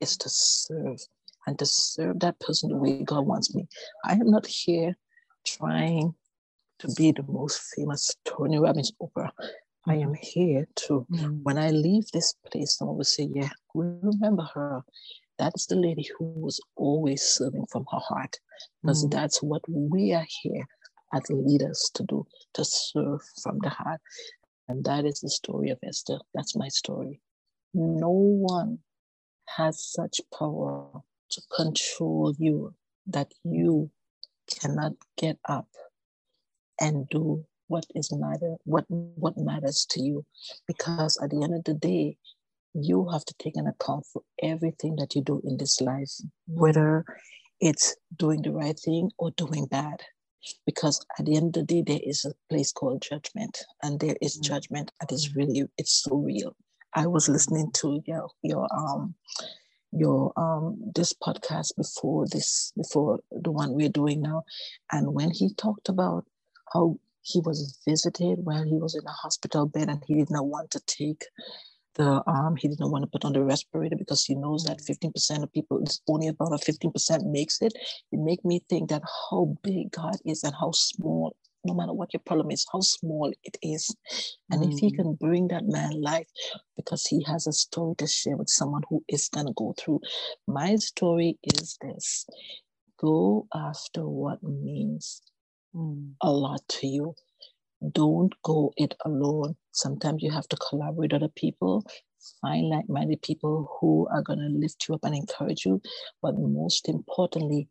is 0.00 0.16
to 0.18 0.28
serve 0.28 0.98
and 1.46 1.58
to 1.58 1.66
serve 1.66 2.20
that 2.20 2.38
person 2.40 2.70
the 2.70 2.76
way 2.76 3.02
God 3.02 3.26
wants 3.26 3.54
me. 3.54 3.66
I 4.04 4.12
am 4.12 4.30
not 4.30 4.46
here 4.46 4.96
trying 5.46 6.14
to 6.80 6.88
be 6.94 7.12
the 7.12 7.24
most 7.26 7.60
famous 7.74 8.14
Tony 8.24 8.58
Robbins 8.58 8.92
Oprah. 9.02 9.30
I 9.86 9.94
am 9.94 10.14
here 10.14 10.66
to, 10.86 11.06
mm. 11.10 11.42
when 11.42 11.58
I 11.58 11.70
leave 11.70 12.10
this 12.12 12.34
place, 12.50 12.76
someone 12.76 12.98
will 12.98 13.04
say, 13.04 13.28
Yeah, 13.32 13.50
remember 13.74 14.46
her. 14.54 14.82
That's 15.38 15.66
the 15.66 15.76
lady 15.76 16.08
who 16.18 16.24
was 16.24 16.60
always 16.76 17.22
serving 17.22 17.66
from 17.70 17.84
her 17.90 18.00
heart. 18.00 18.36
Because 18.82 19.06
mm. 19.06 19.10
that's 19.10 19.42
what 19.42 19.62
we 19.68 20.12
are 20.12 20.26
here 20.42 20.66
as 21.14 21.22
leaders 21.30 21.90
to 21.94 22.02
do, 22.02 22.26
to 22.54 22.64
serve 22.64 23.20
from 23.42 23.58
the 23.62 23.70
heart. 23.70 24.00
And 24.68 24.84
that 24.84 25.06
is 25.06 25.20
the 25.20 25.30
story 25.30 25.70
of 25.70 25.78
Esther. 25.82 26.18
That's 26.34 26.54
my 26.56 26.68
story. 26.68 27.20
No 27.72 28.10
one 28.10 28.78
has 29.56 29.82
such 29.82 30.20
power 30.36 30.88
to 31.30 31.42
control 31.56 32.34
you 32.38 32.74
that 33.06 33.32
you 33.44 33.90
cannot 34.60 34.92
get 35.16 35.38
up 35.48 35.68
and 36.80 37.08
do 37.08 37.44
what 37.68 37.84
is 37.94 38.10
matter 38.12 38.56
what 38.64 38.84
what 38.88 39.36
matters 39.36 39.86
to 39.90 40.02
you. 40.02 40.24
Because 40.66 41.18
at 41.22 41.30
the 41.30 41.42
end 41.42 41.54
of 41.54 41.64
the 41.64 41.74
day 41.74 42.16
you 42.74 43.08
have 43.08 43.24
to 43.24 43.34
take 43.38 43.56
an 43.56 43.66
account 43.66 44.06
for 44.12 44.22
everything 44.42 44.96
that 44.96 45.14
you 45.14 45.22
do 45.22 45.40
in 45.44 45.56
this 45.56 45.80
life 45.80 46.10
whether 46.46 47.04
it's 47.60 47.96
doing 48.16 48.42
the 48.42 48.52
right 48.52 48.78
thing 48.78 49.10
or 49.18 49.30
doing 49.32 49.66
bad. 49.66 50.00
Because 50.64 51.04
at 51.18 51.26
the 51.26 51.36
end 51.36 51.56
of 51.56 51.66
the 51.66 51.74
day 51.74 51.82
there 51.82 52.00
is 52.02 52.24
a 52.24 52.32
place 52.48 52.72
called 52.72 53.02
judgment 53.02 53.58
and 53.82 53.98
there 54.00 54.16
is 54.22 54.38
mm. 54.38 54.42
judgment 54.42 54.92
that 55.00 55.12
is 55.12 55.34
really 55.34 55.64
it's 55.76 56.02
so 56.04 56.16
real. 56.16 56.54
I 56.94 57.06
was 57.06 57.28
listening 57.28 57.70
to 57.74 58.00
your 58.06 58.30
your 58.42 58.66
um 58.72 59.14
your 59.92 60.32
um 60.36 60.76
this 60.94 61.12
podcast 61.12 61.76
before 61.76 62.26
this 62.30 62.72
before 62.76 63.20
the 63.30 63.50
one 63.50 63.74
we're 63.74 63.88
doing 63.88 64.22
now. 64.22 64.44
And 64.92 65.14
when 65.14 65.30
he 65.30 65.52
talked 65.54 65.88
about 65.88 66.24
how 66.72 66.98
he 67.22 67.40
was 67.40 67.78
visited 67.86 68.38
while 68.44 68.64
he 68.64 68.74
was 68.74 68.94
in 68.94 69.06
a 69.06 69.10
hospital 69.10 69.66
bed 69.66 69.88
and 69.88 70.02
he 70.06 70.14
did 70.14 70.30
not 70.30 70.46
want 70.46 70.70
to 70.72 70.80
take 70.86 71.24
the 71.94 72.22
um 72.26 72.56
he 72.56 72.68
didn't 72.68 72.90
want 72.90 73.02
to 73.02 73.10
put 73.10 73.24
on 73.24 73.32
the 73.32 73.42
respirator 73.42 73.96
because 73.96 74.24
he 74.24 74.34
knows 74.34 74.64
that 74.64 74.78
15% 74.78 75.42
of 75.42 75.52
people 75.52 75.80
it's 75.82 76.00
only 76.08 76.28
about 76.28 76.52
a 76.52 76.56
15% 76.56 77.24
makes 77.30 77.60
it. 77.62 77.72
It 78.12 78.20
make 78.20 78.44
me 78.44 78.62
think 78.68 78.90
that 78.90 79.02
how 79.30 79.56
big 79.62 79.92
god 79.92 80.16
is 80.24 80.44
and 80.44 80.54
how 80.58 80.72
small 80.72 81.34
no 81.64 81.74
matter 81.74 81.92
what 81.92 82.12
your 82.12 82.22
problem 82.24 82.50
is 82.50 82.66
how 82.72 82.80
small 82.80 83.32
it 83.44 83.56
is 83.62 83.94
and 84.50 84.62
mm. 84.62 84.72
if 84.72 84.78
he 84.78 84.90
can 84.90 85.14
bring 85.14 85.48
that 85.48 85.64
man 85.66 86.00
life 86.00 86.28
because 86.76 87.06
he 87.06 87.22
has 87.24 87.46
a 87.46 87.52
story 87.52 87.94
to 87.96 88.06
share 88.06 88.36
with 88.36 88.48
someone 88.48 88.82
who 88.88 89.02
is 89.08 89.28
going 89.28 89.46
to 89.46 89.52
go 89.56 89.74
through 89.78 90.00
my 90.46 90.76
story 90.76 91.38
is 91.42 91.76
this 91.82 92.26
go 92.98 93.46
after 93.54 94.06
what 94.06 94.42
means 94.42 95.22
mm. 95.74 96.12
a 96.22 96.30
lot 96.30 96.60
to 96.68 96.86
you. 96.86 97.14
Don't 97.92 98.34
go 98.42 98.72
it 98.76 98.94
alone. 99.04 99.56
Sometimes 99.72 100.22
you 100.22 100.32
have 100.32 100.48
to 100.48 100.56
collaborate 100.56 101.12
with 101.12 101.14
other 101.14 101.32
people, 101.36 101.84
find 102.40 102.68
like 102.68 102.88
minded 102.88 103.22
people 103.22 103.70
who 103.80 104.08
are 104.10 104.22
going 104.22 104.40
to 104.40 104.48
lift 104.48 104.88
you 104.88 104.96
up 104.96 105.04
and 105.04 105.14
encourage 105.14 105.64
you. 105.64 105.80
But 106.20 106.34
most 106.36 106.88
importantly, 106.88 107.68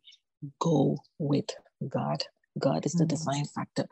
go 0.60 0.96
with 1.18 1.50
God. 1.86 2.24
God 2.58 2.86
is 2.86 2.92
the 2.92 3.04
mm. 3.04 3.08
defining 3.08 3.46
factor. 3.46 3.86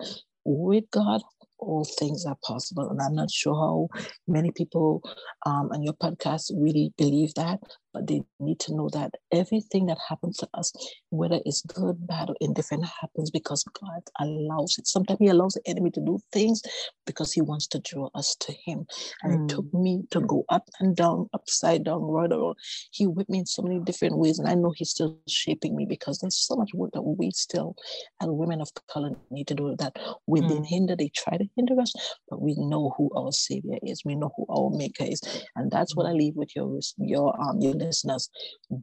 With 0.44 0.84
God, 0.90 1.22
all 1.58 1.84
things 1.84 2.24
are 2.26 2.36
possible. 2.44 2.88
And 2.90 3.00
I'm 3.00 3.14
not 3.14 3.30
sure 3.30 3.54
how 3.54 3.88
many 4.28 4.50
people 4.50 5.02
um, 5.44 5.70
on 5.72 5.82
your 5.82 5.94
podcast 5.94 6.52
really 6.54 6.92
believe 6.96 7.34
that, 7.34 7.60
but 7.96 8.06
they 8.06 8.20
need 8.40 8.60
to 8.60 8.74
know 8.76 8.90
that 8.90 9.14
everything 9.32 9.86
that 9.86 9.96
happens 10.06 10.36
to 10.36 10.46
us, 10.52 10.70
whether 11.08 11.40
it's 11.46 11.62
good, 11.62 12.06
bad, 12.06 12.28
or 12.28 12.36
indifferent, 12.42 12.84
happens 13.00 13.30
because 13.30 13.64
God 13.80 14.02
allows 14.20 14.76
it. 14.78 14.86
Sometimes 14.86 15.18
He 15.18 15.28
allows 15.28 15.54
the 15.54 15.62
enemy 15.64 15.90
to 15.92 16.00
do 16.02 16.18
things 16.30 16.60
because 17.06 17.32
He 17.32 17.40
wants 17.40 17.66
to 17.68 17.80
draw 17.80 18.10
us 18.14 18.36
to 18.40 18.52
Him. 18.66 18.84
And 19.22 19.32
mm. 19.32 19.44
it 19.44 19.54
took 19.54 19.64
mm. 19.72 19.80
me 19.80 20.02
to 20.10 20.20
go 20.20 20.44
up 20.50 20.68
and 20.78 20.94
down, 20.94 21.30
upside 21.32 21.84
down, 21.84 22.02
right 22.02 22.30
around. 22.30 22.56
He 22.90 23.06
whipped 23.06 23.30
me 23.30 23.38
in 23.38 23.46
so 23.46 23.62
many 23.62 23.80
different 23.80 24.18
ways. 24.18 24.38
And 24.38 24.46
I 24.46 24.54
know 24.54 24.74
He's 24.76 24.90
still 24.90 25.18
shaping 25.26 25.74
me 25.74 25.86
because 25.88 26.18
there's 26.18 26.36
so 26.36 26.54
much 26.54 26.74
work 26.74 26.90
that 26.92 27.00
we 27.00 27.30
still, 27.30 27.76
as 28.20 28.28
women 28.28 28.60
of 28.60 28.68
color, 28.92 29.12
need 29.30 29.46
to 29.48 29.54
do 29.54 29.74
that. 29.78 29.96
We've 30.26 30.42
mm. 30.42 30.48
been 30.48 30.64
hindered. 30.64 30.98
They 30.98 31.10
try 31.16 31.38
to 31.38 31.46
hinder 31.56 31.80
us, 31.80 31.94
but 32.28 32.42
we 32.42 32.56
know 32.58 32.92
who 32.98 33.10
our 33.16 33.32
Savior 33.32 33.78
is. 33.82 34.02
We 34.04 34.16
know 34.16 34.32
who 34.36 34.44
our 34.50 34.68
Maker 34.68 35.04
is. 35.04 35.22
And 35.56 35.70
that's 35.70 35.96
what 35.96 36.04
I 36.04 36.10
mm. 36.10 36.18
leave 36.18 36.36
with 36.36 36.54
your, 36.54 36.78
your, 36.98 37.40
um, 37.40 37.58
your 37.60 37.85
listeners, 37.86 38.28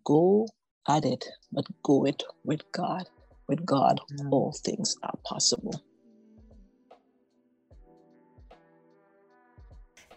go 0.04 0.48
at 0.88 1.06
it, 1.06 1.26
but 1.52 1.66
go 1.84 2.06
it 2.06 2.24
with 2.44 2.62
God. 2.72 3.04
With 3.48 3.66
God, 3.66 4.00
mm. 4.12 4.32
all 4.32 4.54
things 4.64 4.96
are 5.04 5.18
possible. 5.26 5.84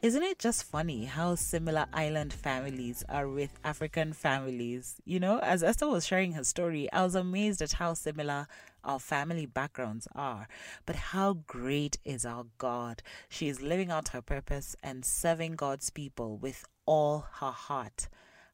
Isn't 0.02 0.22
it 0.22 0.38
just 0.38 0.62
funny 0.62 1.06
how 1.06 1.34
similar 1.34 1.86
island 1.92 2.32
families 2.32 3.02
are 3.08 3.26
with 3.28 3.58
African 3.64 4.12
families? 4.12 4.96
You 5.04 5.18
know, 5.18 5.40
as 5.40 5.62
Esther 5.62 5.88
was 5.88 6.06
sharing 6.06 6.32
her 6.32 6.44
story, 6.44 6.88
I 6.92 7.02
was 7.02 7.14
amazed 7.14 7.62
at 7.62 7.72
how 7.72 7.94
similar 7.94 8.46
our 8.84 9.00
family 9.00 9.46
backgrounds 9.46 10.06
are. 10.14 10.48
But 10.84 10.96
how 10.96 11.38
great 11.46 11.98
is 12.04 12.24
our 12.24 12.44
God? 12.58 13.02
She 13.28 13.48
is 13.48 13.62
living 13.62 13.90
out 13.90 14.08
her 14.08 14.22
purpose 14.22 14.76
and 14.82 15.04
serving 15.04 15.56
God's 15.56 15.90
people 15.90 16.36
with 16.36 16.64
all 16.84 17.26
her 17.40 17.50
heart. 17.50 18.08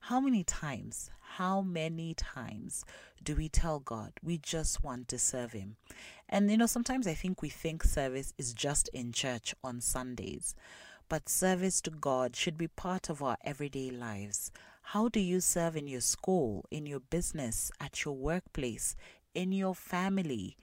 How 0.07 0.19
many 0.19 0.43
times, 0.43 1.13
how 1.21 1.61
many 1.63 2.13
times 2.15 2.85
do 3.23 3.37
we 3.37 3.49
tell 3.49 3.79
God 3.79 4.15
we 4.21 4.37
just 4.37 4.83
want 4.83 5.07
to 5.09 5.19
serve 5.19 5.53
Him? 5.53 5.77
And 6.29 6.51
you 6.51 6.57
know, 6.57 6.67
sometimes 6.67 7.07
I 7.07 7.15
think 7.15 7.41
we 7.41 7.49
think 7.49 7.85
service 7.85 8.35
is 8.37 8.53
just 8.53 8.89
in 8.89 9.13
church 9.13 9.55
on 9.63 9.81
Sundays, 9.81 10.57
but 11.09 11.29
service 11.29 11.81
to 11.83 11.91
God 11.91 12.35
should 12.35 12.59
be 12.59 12.67
part 12.67 13.11
of 13.11 13.23
our 13.23 13.37
everyday 13.45 13.91
lives. 13.91 14.51
How 14.83 15.09
do 15.09 15.21
you 15.21 15.39
serve 15.39 15.77
in 15.77 15.87
your 15.87 16.01
school, 16.01 16.65
in 16.73 16.85
your 16.85 17.01
business, 17.01 17.71
at 17.81 18.05
your 18.05 18.17
workplace, 18.17 18.97
in 19.37 19.53
your 19.53 19.77
family, 19.77 20.57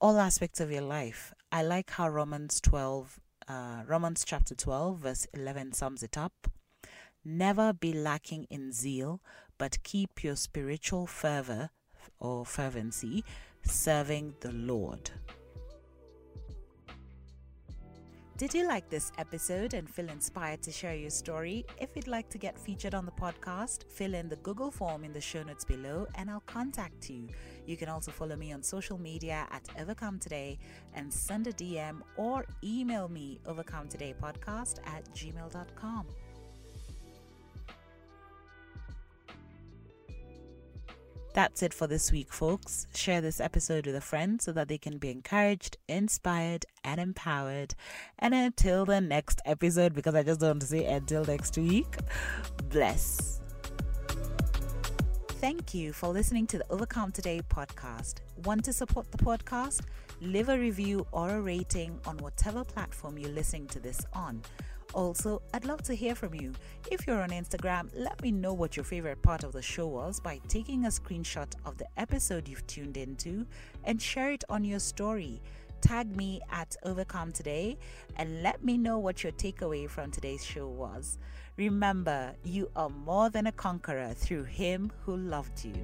all 0.00 0.20
aspects 0.20 0.60
of 0.60 0.70
your 0.70 0.82
life? 0.82 1.34
I 1.50 1.64
like 1.64 1.90
how 1.90 2.08
Romans 2.08 2.60
12, 2.60 3.18
uh, 3.48 3.82
Romans 3.88 4.24
chapter 4.24 4.54
12, 4.54 4.98
verse 4.98 5.26
11 5.34 5.72
sums 5.72 6.04
it 6.04 6.16
up. 6.16 6.48
Never 7.28 7.72
be 7.72 7.92
lacking 7.92 8.46
in 8.50 8.70
zeal, 8.70 9.20
but 9.58 9.82
keep 9.82 10.22
your 10.22 10.36
spiritual 10.36 11.08
fervor 11.08 11.70
or 12.20 12.46
fervency 12.46 13.24
serving 13.64 14.34
the 14.38 14.52
Lord. 14.52 15.10
Did 18.36 18.54
you 18.54 18.68
like 18.68 18.88
this 18.90 19.10
episode 19.18 19.74
and 19.74 19.90
feel 19.90 20.08
inspired 20.08 20.62
to 20.62 20.70
share 20.70 20.94
your 20.94 21.10
story? 21.10 21.64
If 21.80 21.96
you'd 21.96 22.06
like 22.06 22.28
to 22.28 22.38
get 22.38 22.56
featured 22.56 22.94
on 22.94 23.04
the 23.04 23.10
podcast, 23.10 23.90
fill 23.90 24.14
in 24.14 24.28
the 24.28 24.36
Google 24.36 24.70
form 24.70 25.02
in 25.02 25.12
the 25.12 25.20
show 25.20 25.42
notes 25.42 25.64
below 25.64 26.06
and 26.14 26.30
I'll 26.30 26.40
contact 26.46 27.10
you. 27.10 27.28
You 27.66 27.76
can 27.76 27.88
also 27.88 28.12
follow 28.12 28.36
me 28.36 28.52
on 28.52 28.62
social 28.62 28.98
media 28.98 29.48
at 29.50 29.68
Overcome 29.80 30.20
Today 30.20 30.60
and 30.94 31.12
send 31.12 31.48
a 31.48 31.52
DM 31.52 32.02
or 32.16 32.46
email 32.62 33.08
me 33.08 33.40
overcometodaypodcast 33.46 34.78
at 34.86 35.12
gmail.com. 35.12 36.06
That's 41.36 41.62
it 41.62 41.74
for 41.74 41.86
this 41.86 42.10
week, 42.10 42.32
folks. 42.32 42.86
Share 42.94 43.20
this 43.20 43.42
episode 43.42 43.84
with 43.84 43.94
a 43.94 44.00
friend 44.00 44.40
so 44.40 44.52
that 44.52 44.68
they 44.68 44.78
can 44.78 44.96
be 44.96 45.10
encouraged, 45.10 45.76
inspired, 45.86 46.64
and 46.82 46.98
empowered. 46.98 47.74
And 48.18 48.32
until 48.32 48.86
the 48.86 49.02
next 49.02 49.42
episode, 49.44 49.92
because 49.92 50.14
I 50.14 50.22
just 50.22 50.40
don't 50.40 50.48
want 50.48 50.60
to 50.62 50.66
say 50.66 50.86
until 50.86 51.26
next 51.26 51.58
week, 51.58 51.94
bless. 52.70 53.42
Thank 55.28 55.74
you 55.74 55.92
for 55.92 56.08
listening 56.08 56.46
to 56.46 56.56
the 56.56 56.64
Overcome 56.70 57.12
Today 57.12 57.42
podcast. 57.50 58.20
Want 58.46 58.64
to 58.64 58.72
support 58.72 59.12
the 59.12 59.18
podcast? 59.18 59.82
Leave 60.22 60.48
a 60.48 60.58
review 60.58 61.06
or 61.12 61.28
a 61.28 61.40
rating 61.42 62.00
on 62.06 62.16
whatever 62.16 62.64
platform 62.64 63.18
you're 63.18 63.28
listening 63.28 63.66
to 63.66 63.78
this 63.78 64.00
on. 64.14 64.40
Also, 64.94 65.42
I'd 65.52 65.64
love 65.64 65.82
to 65.82 65.94
hear 65.94 66.14
from 66.14 66.34
you. 66.34 66.52
If 66.90 67.06
you're 67.06 67.22
on 67.22 67.30
Instagram, 67.30 67.90
let 67.94 68.22
me 68.22 68.32
know 68.32 68.54
what 68.54 68.76
your 68.76 68.84
favorite 68.84 69.20
part 69.22 69.44
of 69.44 69.52
the 69.52 69.62
show 69.62 69.86
was 69.86 70.20
by 70.20 70.40
taking 70.48 70.84
a 70.84 70.88
screenshot 70.88 71.52
of 71.64 71.76
the 71.76 71.86
episode 71.96 72.48
you've 72.48 72.66
tuned 72.66 72.96
into 72.96 73.46
and 73.84 74.00
share 74.00 74.30
it 74.30 74.44
on 74.48 74.64
your 74.64 74.78
story. 74.78 75.42
Tag 75.80 76.16
me 76.16 76.40
at 76.50 76.76
Overcome 76.84 77.32
Today 77.32 77.78
and 78.16 78.42
let 78.42 78.64
me 78.64 78.78
know 78.78 78.98
what 78.98 79.22
your 79.22 79.32
takeaway 79.32 79.88
from 79.88 80.10
today's 80.10 80.44
show 80.44 80.66
was. 80.66 81.18
Remember, 81.56 82.34
you 82.44 82.70
are 82.74 82.88
more 82.90 83.30
than 83.30 83.46
a 83.46 83.52
conqueror 83.52 84.14
through 84.14 84.44
Him 84.44 84.90
who 85.04 85.16
loved 85.16 85.64
you. 85.64 85.74